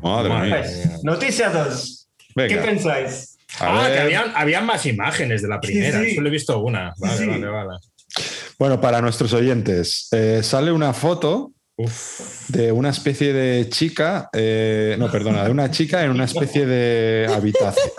[0.03, 0.57] Madre Madre mía.
[0.63, 2.09] Pues, noticia 2.
[2.35, 3.33] ¿Qué pensáis?
[3.59, 6.01] a ah, que habían, habían más imágenes de la primera.
[6.01, 6.15] Sí, sí.
[6.17, 6.93] Solo he visto una.
[6.99, 7.27] Vale, Sí.
[7.27, 7.79] vale, vale.
[8.59, 12.49] Bueno, para nuestros oyentes, eh, sale una foto Uf.
[12.49, 17.31] de una especie de chica, eh, no, perdona, de una chica en una especie de
[17.33, 17.91] habitación.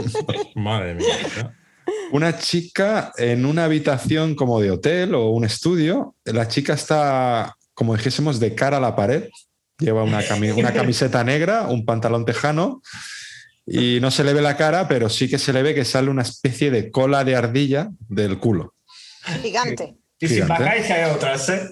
[0.56, 1.14] Madre mía.
[1.42, 1.52] ¿no?
[2.12, 6.14] Una chica en una habitación como de hotel o un estudio.
[6.24, 9.28] La chica está, como dijésemos, de cara a la pared.
[9.78, 12.82] Lleva una, cami- una camiseta negra, un pantalón tejano
[13.66, 16.10] y no se le ve la cara, pero sí que se le ve que sale
[16.10, 18.74] una especie de cola de ardilla del culo.
[19.42, 19.96] Gigante.
[20.18, 20.62] Y si Gigante.
[20.64, 21.68] bajáis que hay otras, ¿eh?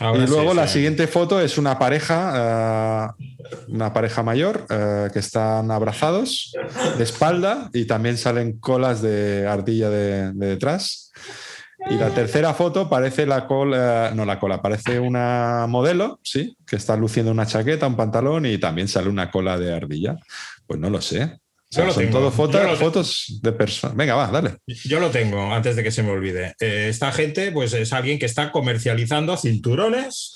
[0.00, 0.72] Ahora y luego sí, la sí.
[0.74, 3.24] siguiente foto es una pareja, eh,
[3.68, 6.52] una pareja mayor eh, que están abrazados
[6.96, 11.12] de espalda y también salen colas de ardilla de, de detrás.
[11.90, 16.76] Y la tercera foto parece la cola, no la cola, parece una modelo, sí, que
[16.76, 20.16] está luciendo una chaqueta, un pantalón y también sale una cola de ardilla.
[20.66, 21.40] Pues no lo sé.
[21.76, 22.76] Yo lo son tengo, todo yo fotos, lo tengo.
[22.76, 23.96] fotos de personas.
[23.96, 24.56] Venga, va, dale.
[24.66, 26.54] Yo lo tengo, antes de que se me olvide.
[26.60, 30.34] Eh, esta gente, pues es alguien que está comercializando cinturones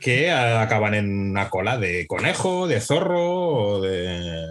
[0.00, 4.46] que eh, acaban en una cola de conejo, de zorro o de,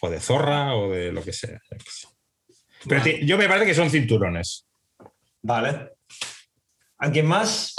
[0.00, 1.60] o de zorra o de lo que sea.
[2.88, 4.66] Pero yo me parece que son cinturones.
[5.42, 5.92] Vale.
[6.98, 7.74] ¿Alguien más?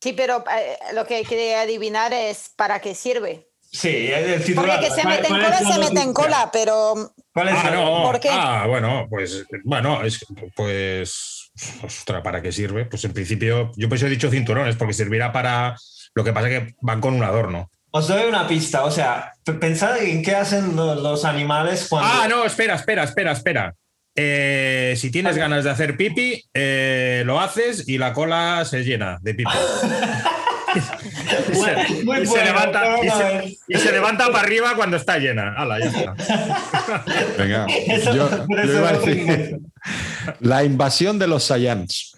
[0.00, 3.48] Sí, pero eh, lo que quería adivinar es para qué sirve.
[3.74, 4.76] Sí, el titular.
[4.78, 7.54] Porque que se ¿Cuál- mete en cola, la se mete en cola, pero ¿Cuál es
[7.58, 8.02] Ah, no.
[8.04, 8.28] ¿Por qué?
[8.30, 11.50] Ah, bueno, pues bueno, es pues
[11.82, 12.84] ostras, ¿para qué sirve?
[12.84, 15.76] Pues en principio, yo pues he dicho cinturones, porque servirá para.
[16.14, 17.68] Lo que pasa es que van con un adorno.
[17.90, 22.08] Os doy una pista, o sea, pensad en qué hacen lo- los, animales cuando...
[22.12, 23.74] Ah, no, espera, espera, espera, espera.
[24.16, 29.18] Eh, si tienes ganas de hacer pipi, eh, lo haces y la cola se llena
[29.20, 29.50] de pipi.
[30.74, 33.44] Y se, muy y se bueno, levanta, y, vamos a se, ver.
[33.68, 35.54] y se levanta para arriba cuando está llena.
[35.56, 37.04] Hala, ya está.
[37.38, 37.66] Venga.
[37.66, 39.58] Eso- Yo, por yo eso iba a lo decir tengo.
[40.40, 42.16] la invasión de los Saiyans.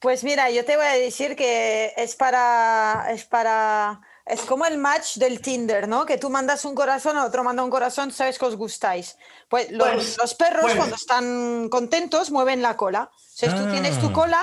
[0.00, 4.78] Pues mira, yo te voy a decir que es para, es para, es como el
[4.78, 6.06] match del Tinder, ¿no?
[6.06, 9.16] Que tú mandas un corazón, el otro manda un corazón, sabes que os gustáis.
[9.48, 10.76] Pues los, Pues, los perros pues.
[10.76, 13.10] cuando están contentos mueven la cola.
[13.40, 14.12] Entonces tú tienes tu Ah.
[14.12, 14.42] cola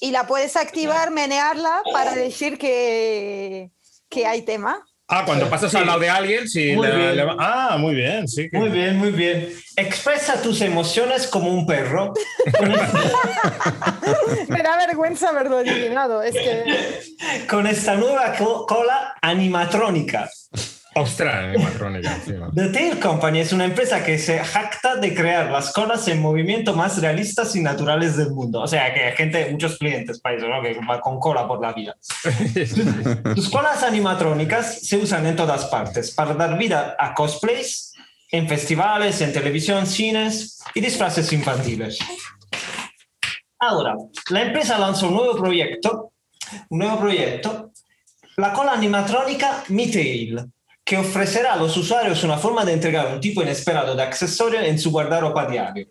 [0.00, 3.70] y la puedes activar, menearla para decir que,
[4.08, 4.82] que hay tema.
[5.12, 5.76] Ah, cuando pasas Sí.
[5.76, 6.72] al lado de alguien, sí.
[6.72, 7.16] Muy le- bien.
[7.16, 8.48] le va- ah, muy bien, sí.
[8.48, 9.52] que- Muy bien, muy bien.
[9.76, 12.14] Expresa tus emociones como un perro.
[14.48, 16.22] Me da vergüenza haberlo adivinado.
[16.22, 20.30] Es que con esta nueva co- cola animatrónica.
[20.94, 22.50] Ostras, animatrónica encima.
[22.52, 26.74] The Tail Company es una empresa que se jacta de crear las colas en movimiento
[26.74, 28.60] más realistas y naturales del mundo.
[28.60, 30.60] O sea, que hay gente, muchos clientes para eso, ¿no?
[30.60, 31.96] Que va con cola por la vida.
[33.36, 37.92] Tus colas animatrónicas se usan en todas partes para dar vida a cosplays,
[38.32, 41.98] en festivales, en televisión, cines y disfraces infantiles.
[43.60, 43.94] Ahora,
[44.30, 46.12] la empresa lanzó un nuevo proyecto,
[46.68, 47.70] un nuevo proyecto,
[48.36, 50.50] la cola animatrónica MiTail,
[50.90, 54.76] que ofrecerá a los usuarios una forma de entregar un tipo inesperado de accesorio en
[54.76, 55.86] su guardarropa diario.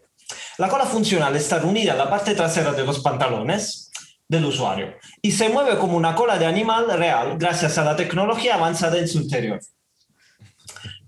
[0.57, 3.91] La cola funciona al estar unida a la parte trasera de los pantalones
[4.27, 8.55] del usuario y se mueve como una cola de animal real gracias a la tecnología
[8.55, 9.61] avanzada en su interior.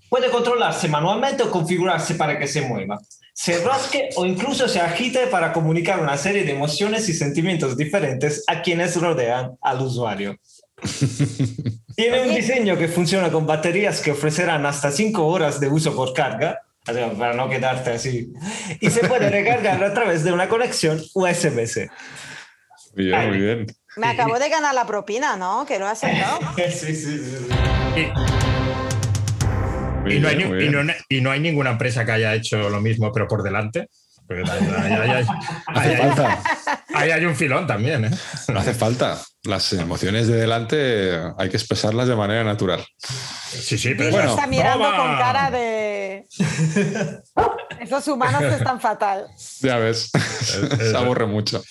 [0.08, 2.98] Puede controlarse manualmente o configurarse para que se mueva,
[3.34, 8.46] se rasque o incluso se agite para comunicar una serie de emociones y sentimientos diferentes
[8.48, 10.38] a quienes rodean al usuario.
[11.96, 16.14] Tiene un diseño que funciona con baterías que ofrecerán hasta 5 horas de uso por
[16.14, 18.34] carga, para no quedarte así,
[18.80, 21.90] y se puede recargar a través de una conexión USB-C.
[22.96, 23.66] Bien, muy bien.
[23.98, 25.66] me acabo de ganar la propina, ¿no?
[25.66, 26.40] Que lo has sacado.
[26.58, 28.08] Sí, sí, sí, sí.
[30.08, 33.12] Y no, hay, y, no, y no hay ninguna empresa que haya hecho lo mismo,
[33.12, 33.88] pero por delante.
[34.28, 35.26] Porque ahí, ahí-
[35.68, 35.96] ahí-
[36.94, 38.12] ahí hay un filón también, ¿eh?
[38.52, 39.20] No hace falta.
[39.44, 42.86] Las emociones de delante hay que expresarlas de manera natural.
[43.00, 44.98] Sí, sí, pero bueno, está mirando toma.
[44.98, 46.28] con cara de.
[47.80, 49.26] Esos humanos que están fatal.
[49.62, 51.64] Ya ves, es- se aburre mucho.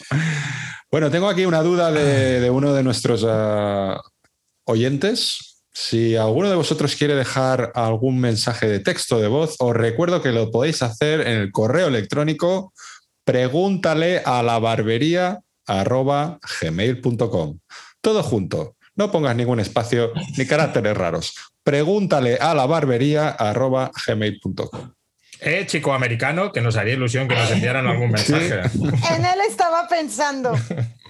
[0.91, 4.01] Bueno, tengo aquí una duda de, de uno de nuestros ah,
[4.65, 5.63] oyentes.
[5.73, 10.33] Si alguno de vosotros quiere dejar algún mensaje de texto de voz, os recuerdo que
[10.33, 12.73] lo podéis hacer en el correo electrónico
[13.25, 15.41] pregúntale a la barbería
[16.61, 17.59] gmail.com.
[18.01, 18.77] Todo junto.
[18.97, 21.35] No pongas ningún espacio ni caracteres raros.
[21.63, 24.93] Pregúntale a la barbería arroba gmail.com.
[25.43, 28.61] Eh, chico americano, que nos haría ilusión que nos enviaran algún mensaje.
[29.15, 30.53] En él estaba pensando.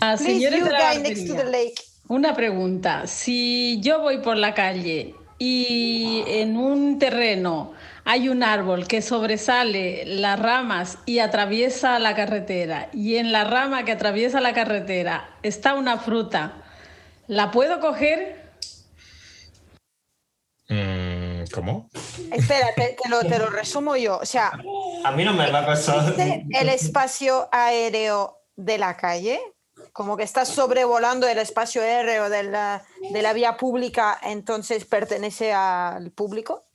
[0.02, 1.82] Ah, Please, señores you de la guy next to the barbería, lake.
[2.08, 3.06] Una pregunta.
[3.06, 7.72] Si yo voy por la calle y en un terreno
[8.04, 13.84] hay un árbol que sobresale las ramas y atraviesa la carretera y en la rama
[13.84, 16.54] que atraviesa la carretera está una fruta,
[17.26, 18.52] ¿la puedo coger?
[20.68, 21.90] Mm, ¿Cómo?
[22.32, 24.18] Espera, te, te lo, te lo resumo yo.
[24.18, 24.52] O sea,
[25.04, 26.08] A mí no me va a pasar.
[26.08, 29.40] ¿existe el espacio aéreo de la calle,
[29.92, 35.52] como que estás sobrevolando el espacio aéreo de la, de la vía pública, entonces pertenece
[35.52, 36.69] al público.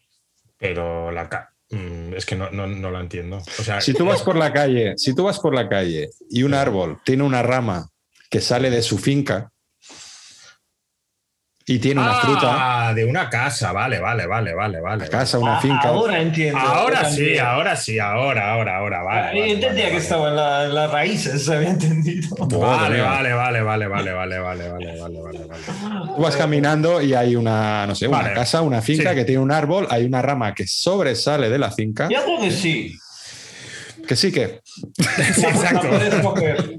[0.68, 1.30] Pero la
[1.70, 3.38] mm, es que no, no, no la entiendo.
[3.38, 6.41] O sea, Si tú vas por la calle, si tú vas por la calle y
[6.41, 7.89] un árbol tiene una rama
[8.32, 9.51] que sale de su finca
[11.68, 15.09] y tiene una Ah, fruta, de una casa, vale, vale, vale, vale, vale.
[15.09, 15.88] casa, una Ah, finca.
[15.88, 16.59] Ahora entiendo.
[16.59, 19.22] Ahora sí, ahora sí, ahora, ahora, ahora, vale.
[19.39, 19.97] Vale, entendía vale, que vale.
[20.03, 22.36] estaba en, la- en las raíces, había entendido.
[22.38, 25.63] Vale, vale, vale, vale, vale, vale, vale, vale, vale, vale, vale.
[26.16, 28.34] Tú vas caminando y hay una, no sé, una Vale.
[28.36, 29.16] casa, una finca Sí.
[29.16, 32.51] que tiene un árbol, hay una rama que sobresale de la finca, Yo creo que
[32.51, 32.95] sí.
[34.07, 34.61] que sí que,
[35.34, 35.88] Sí, exacto.
[35.88, 36.76] la puedes coger.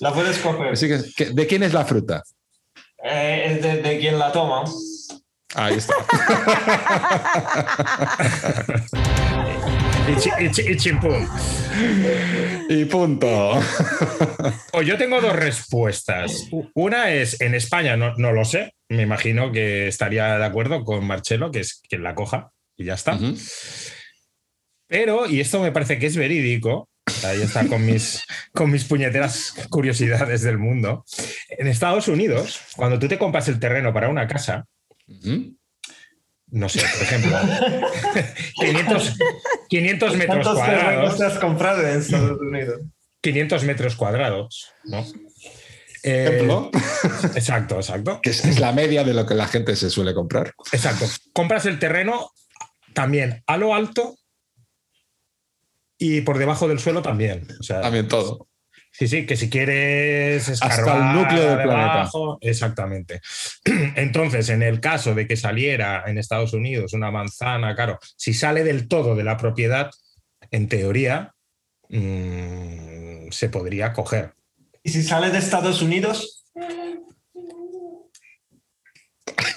[0.00, 0.70] La puedes coger.
[0.70, 2.22] que sí que- que- ¿de quién es la fruta?
[3.04, 4.64] Eh, es de, de quien la toma.
[5.54, 5.94] Ahí está.
[10.10, 11.26] Y, chi- y chi- y chimpum.
[12.70, 13.60] y punto.
[14.72, 16.48] Pues yo tengo dos respuestas.
[16.74, 21.06] Una es, en España no, no lo sé, me imagino que estaría de acuerdo con
[21.06, 23.18] Marcelo, que es quien la coja, y ya está.
[24.88, 26.88] Pero, y esto me parece que es verídico,
[27.24, 31.04] ahí está con mis, con mis puñeteras curiosidades del mundo.
[31.48, 34.66] En Estados Unidos, cuando tú te compras el terreno para una casa,
[36.50, 37.38] no sé, por ejemplo,
[38.54, 39.16] 500,
[39.68, 42.80] 500 metros ¿Cuántos terrenos cuadrados, te has comprado en Estados Unidos?
[43.20, 45.04] 500 metros cuadrados, ¿no?
[46.04, 46.70] Eh, Ejemplo,
[47.34, 48.20] exacto, exacto.
[48.22, 50.54] que es la media de lo que la gente se suele comprar.
[50.72, 51.06] Exacto.
[51.32, 52.30] Compras el terreno
[52.94, 54.16] también a lo alto
[55.98, 57.46] y por debajo del suelo también.
[57.58, 58.48] O sea, También todo.
[58.92, 63.20] sí, sí, que si quieres Hasta el escarbar núcleo del debajo, Exactamente.
[63.96, 68.64] Entonces, en el caso de que saliera en Estados Unidos una manzana, claro, si sale
[68.64, 69.90] del todo de la propiedad,
[70.50, 71.34] en teoría,
[71.88, 74.34] mm, se podría coger.
[74.82, 76.37] ¿Y si sale de Estados Unidos?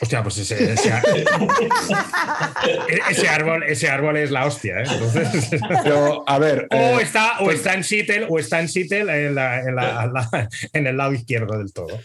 [0.02, 0.94] Hostia, pues ese, ese,
[3.10, 4.84] ese árbol, ese árbol es la hostia, ¿eh?
[4.90, 5.50] Entonces,
[5.84, 6.68] Pero, a ver.
[6.72, 10.06] O eh, está, o está en Seattle, o está en Seattle en, la- en la-
[10.08, 12.00] la- en el lado izquierdo del todo.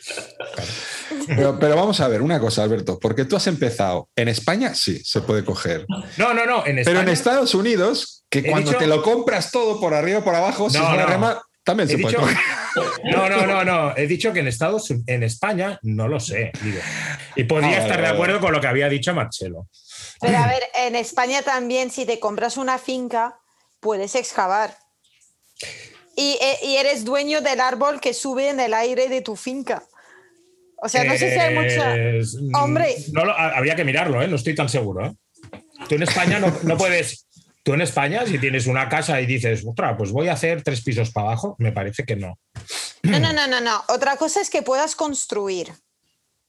[1.26, 4.08] pero, pero vamos a ver una cosa, Alberto, porque tú has empezado.
[4.16, 5.84] En España sí, se puede coger.
[6.16, 6.66] No, no, no.
[6.66, 10.24] En Pero en Estados Unidos, que cuando dicho- te lo compras todo por arriba o
[10.24, 11.08] por abajo, si No, es una no.
[11.08, 12.38] rama, también se puede dicho, coger.
[13.12, 13.96] no, no, no, no.
[13.96, 16.52] He dicho que en Estados, en España no lo sé.
[16.62, 16.78] digo.
[17.34, 19.68] Y podría Ah, estar de acuerdo con lo que había dicho Marcelo.
[20.20, 23.38] Pero a ver, en España también, si te compras una finca,
[23.80, 24.78] puedes excavar.
[26.16, 29.82] Y, eh, y eres dueño del árbol que sube en el aire de tu finca.
[30.78, 31.96] O sea, no sé si hay mucha.
[31.96, 32.94] Es- Hombre.
[33.12, 34.28] No habría que mirarlo, ¿eh?
[34.28, 35.06] No estoy tan seguro.
[35.06, 35.12] ¿eh?
[35.88, 37.25] Tú en España no, no puedes.
[37.66, 40.82] Tú en España, si tienes una casa y dices, ostras, pues voy a hacer tres
[40.82, 42.38] pisos para abajo, me parece que no.
[43.02, 43.82] No, no, no, no, no.
[43.88, 45.72] Otra cosa es que puedas construir,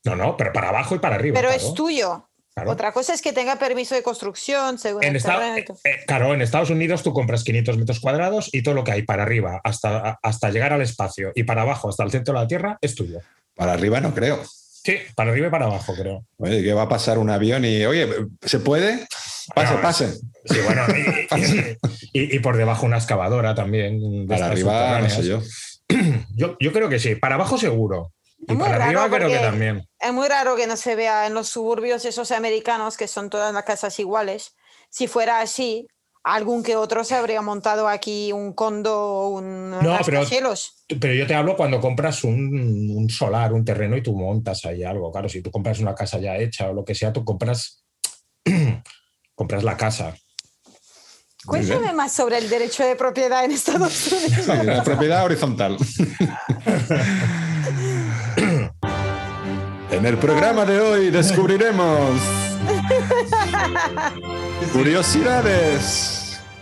[0.03, 1.33] No, no, pero para abajo y para arriba.
[1.39, 1.63] pero claro.
[1.67, 2.29] es tuyo.
[2.53, 2.69] Claro.
[2.71, 5.79] Otra cosa es que tenga permiso de construcción, según En el Esta- terreno y todo.
[5.85, 9.01] eh, claro, en Estados Unidos tú compras 500 metros cuadrados y todo lo que hay
[9.01, 12.47] para arriba hasta, hasta llegar al espacio y para abajo hasta el centro de la
[12.47, 13.19] Tierra es tuyo.
[13.55, 14.43] Para arriba no creo.
[14.45, 16.25] Sí, para arriba y para abajo, creo.
[16.37, 18.07] Oye, que va a pasar un avión y, oye,
[18.45, 19.07] ¿se puede?
[19.55, 20.13] Pase, Bueno, pase.
[20.45, 20.83] Sí, bueno,
[22.13, 23.99] y, y- y por debajo una excavadora también.
[24.27, 25.41] de Para arriba, no sé yo.
[26.35, 26.55] yo.
[26.59, 28.13] Yo creo que sí, para abajo seguro.
[28.39, 29.87] Y Es muy para arriba raro creo que también.
[29.99, 33.53] Es muy raro que no se vea en los suburbios esos americanos que son todas
[33.53, 34.55] las casas iguales.
[34.89, 35.87] Si fuera así,
[36.23, 39.97] algún que otro se habría montado aquí un condo o un No.
[40.99, 44.83] Pero yo te hablo cuando compras un, un solar, un terreno y tú montas ahí
[44.83, 45.11] algo.
[45.11, 47.83] Claro, si tú compras una casa ya hecha o lo que sea, tú compras,
[49.37, 50.15] compras la casa.
[51.45, 54.45] Cuéntame más sobre el derecho de propiedad en Estados Unidos.
[54.45, 55.77] Sí, la propiedad horizontal.
[59.91, 62.19] En el programa de hoy descubriremos
[64.73, 66.16] curiosidades.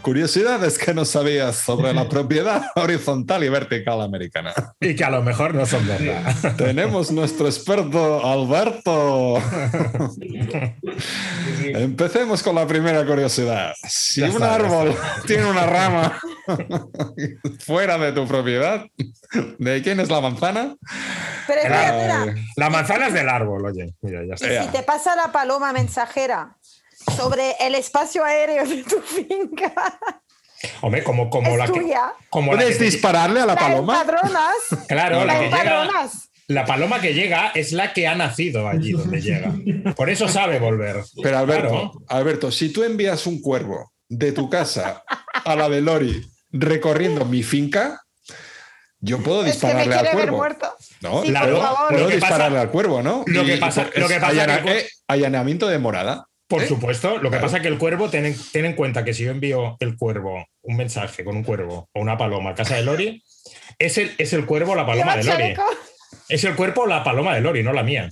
[0.05, 4.53] Curiosidades que no sabías sobre la propiedad horizontal y vertical americana.
[4.79, 6.31] Y que a lo mejor no son verdad.
[6.57, 9.41] Tenemos nuestro experto Alberto.
[11.63, 13.73] Empecemos con la primera curiosidad.
[13.81, 14.95] Si Ya un está, árbol
[15.25, 16.19] tiene una rama
[17.65, 18.85] fuera de tu propiedad,
[19.57, 20.75] ¿de quién es la manzana?
[21.47, 21.97] Pero espera, Claro.
[22.29, 22.47] espera.
[22.57, 23.91] La manzana es del árbol, oye.
[24.01, 24.65] Mira, ya está.
[24.65, 26.55] Si te pasa la paloma mensajera
[27.15, 29.73] sobre el espacio aéreo de tu finca.
[30.81, 31.79] Hombre, como, como es la que.
[31.79, 32.13] tuya.
[32.33, 34.01] La ¿Puedes que dispararle a la paloma?
[34.01, 34.55] empadronas.
[34.87, 35.61] Claro, la la que llega.
[35.61, 36.29] empadronas.
[36.47, 39.51] La paloma que llega es la que ha nacido allí donde llega.
[39.95, 41.03] Por eso sabe volver.
[41.23, 41.91] Pero Alberto, Claro.
[42.07, 45.03] Alberto, si tú envías un cuervo de tu casa
[45.43, 47.99] a la de Lori recorriendo mi finca,
[48.99, 50.45] yo puedo Es que dispararle al cuervo.
[51.01, 51.55] No, Sí, Claro,
[51.89, 53.23] puedo, pasa- dispararle al cuervo, ¿no?
[53.25, 56.27] lo que pasa- y- lo que pasa allana- que- eh, allanamiento de morada.
[56.47, 56.67] Por ¿Eh?
[56.67, 57.41] supuesto, lo que Claro.
[57.45, 59.97] pasa es que el cuervo, ten, en- ten en cuenta que si yo envío el
[59.97, 63.23] cuervo, un mensaje con un cuervo o una paloma a casa de Lori,
[63.79, 65.37] es el, es el cuervo o la paloma de Lori.
[65.37, 65.63] chaleco.
[66.29, 68.09] Es el cuerpo o la paloma de Lori, no la mía.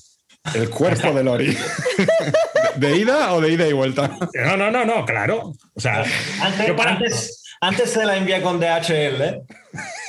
[0.56, 1.56] El cuerpo de Lori.
[2.76, 4.18] ¿De ida o de ida y vuelta?
[4.34, 5.54] No, no, no, no, claro.
[5.76, 6.04] O sea,
[6.42, 9.42] Antes, yo para- antes, antes se la envía con DHL ¿eh?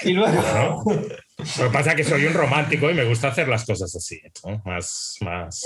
[0.02, 0.32] y luego.
[0.54, 0.82] ¿no?
[1.58, 4.20] Lo que pasa es que soy un romántico y me gusta hacer las cosas así,
[4.44, 4.62] ¿no?
[4.64, 5.62] más, más,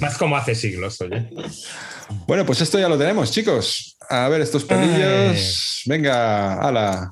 [0.00, 1.28] más como hace siglos, oye.
[2.28, 3.96] Bueno, pues esto ya lo tenemos, chicos.
[4.08, 5.82] A ver, estos pelillos.
[5.86, 7.10] Venga, ala.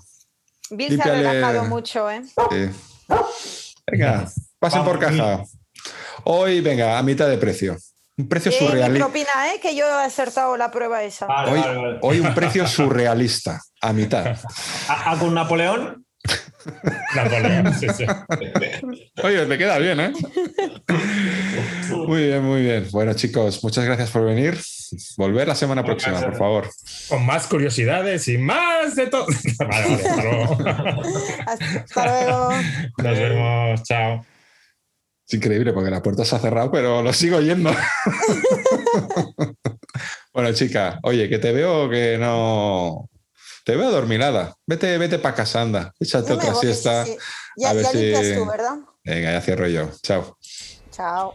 [0.71, 2.23] Bill se ha relajado mucho, ¿eh?
[3.91, 4.29] Venga,
[4.59, 5.43] pasen por caja.
[6.25, 7.77] Hoy, venga, a mitad de precio.
[8.17, 9.07] Un precio Eh, surrealista.
[9.07, 9.61] propina, ¿eh?
[9.61, 11.27] Que yo he acertado la prueba esa.
[11.27, 11.99] Vale, Hoy, vale, vale.
[12.03, 14.37] hoy un precio surrealista, a mitad.
[14.89, 16.05] ¿A, a con Napoleón?
[17.15, 18.05] Napoleón, sí, sí.
[19.23, 20.13] Oye, me queda bien, ¿eh?
[22.07, 22.87] Muy bien, muy bien.
[22.91, 24.59] Bueno, chicos, muchas gracias por venir.
[25.17, 26.71] Volver la semana próxima, por favor.
[27.09, 29.27] Con más curiosidades y más de todo.
[29.59, 30.59] Vale, vale, hasta luego.
[31.47, 32.51] Hasta luego.
[32.99, 34.25] Nos vemos, chao.
[35.27, 37.71] Es increíble porque la puerta se ha cerrado, pero lo sigo oyendo.
[40.33, 43.11] bueno, chica, oye, que te veo que no.
[43.69, 44.55] Te veo adormilada.
[44.67, 45.93] Vete, vete para casa, anda.
[46.01, 47.05] Échate otra voy, siesta.
[47.05, 47.19] sí, sí.
[47.59, 48.79] Ya, a ver ya si- tú, ¿verdad?
[49.05, 49.91] Venga, ya cierro yo.
[50.03, 50.39] Chao.
[50.91, 51.35] Chao.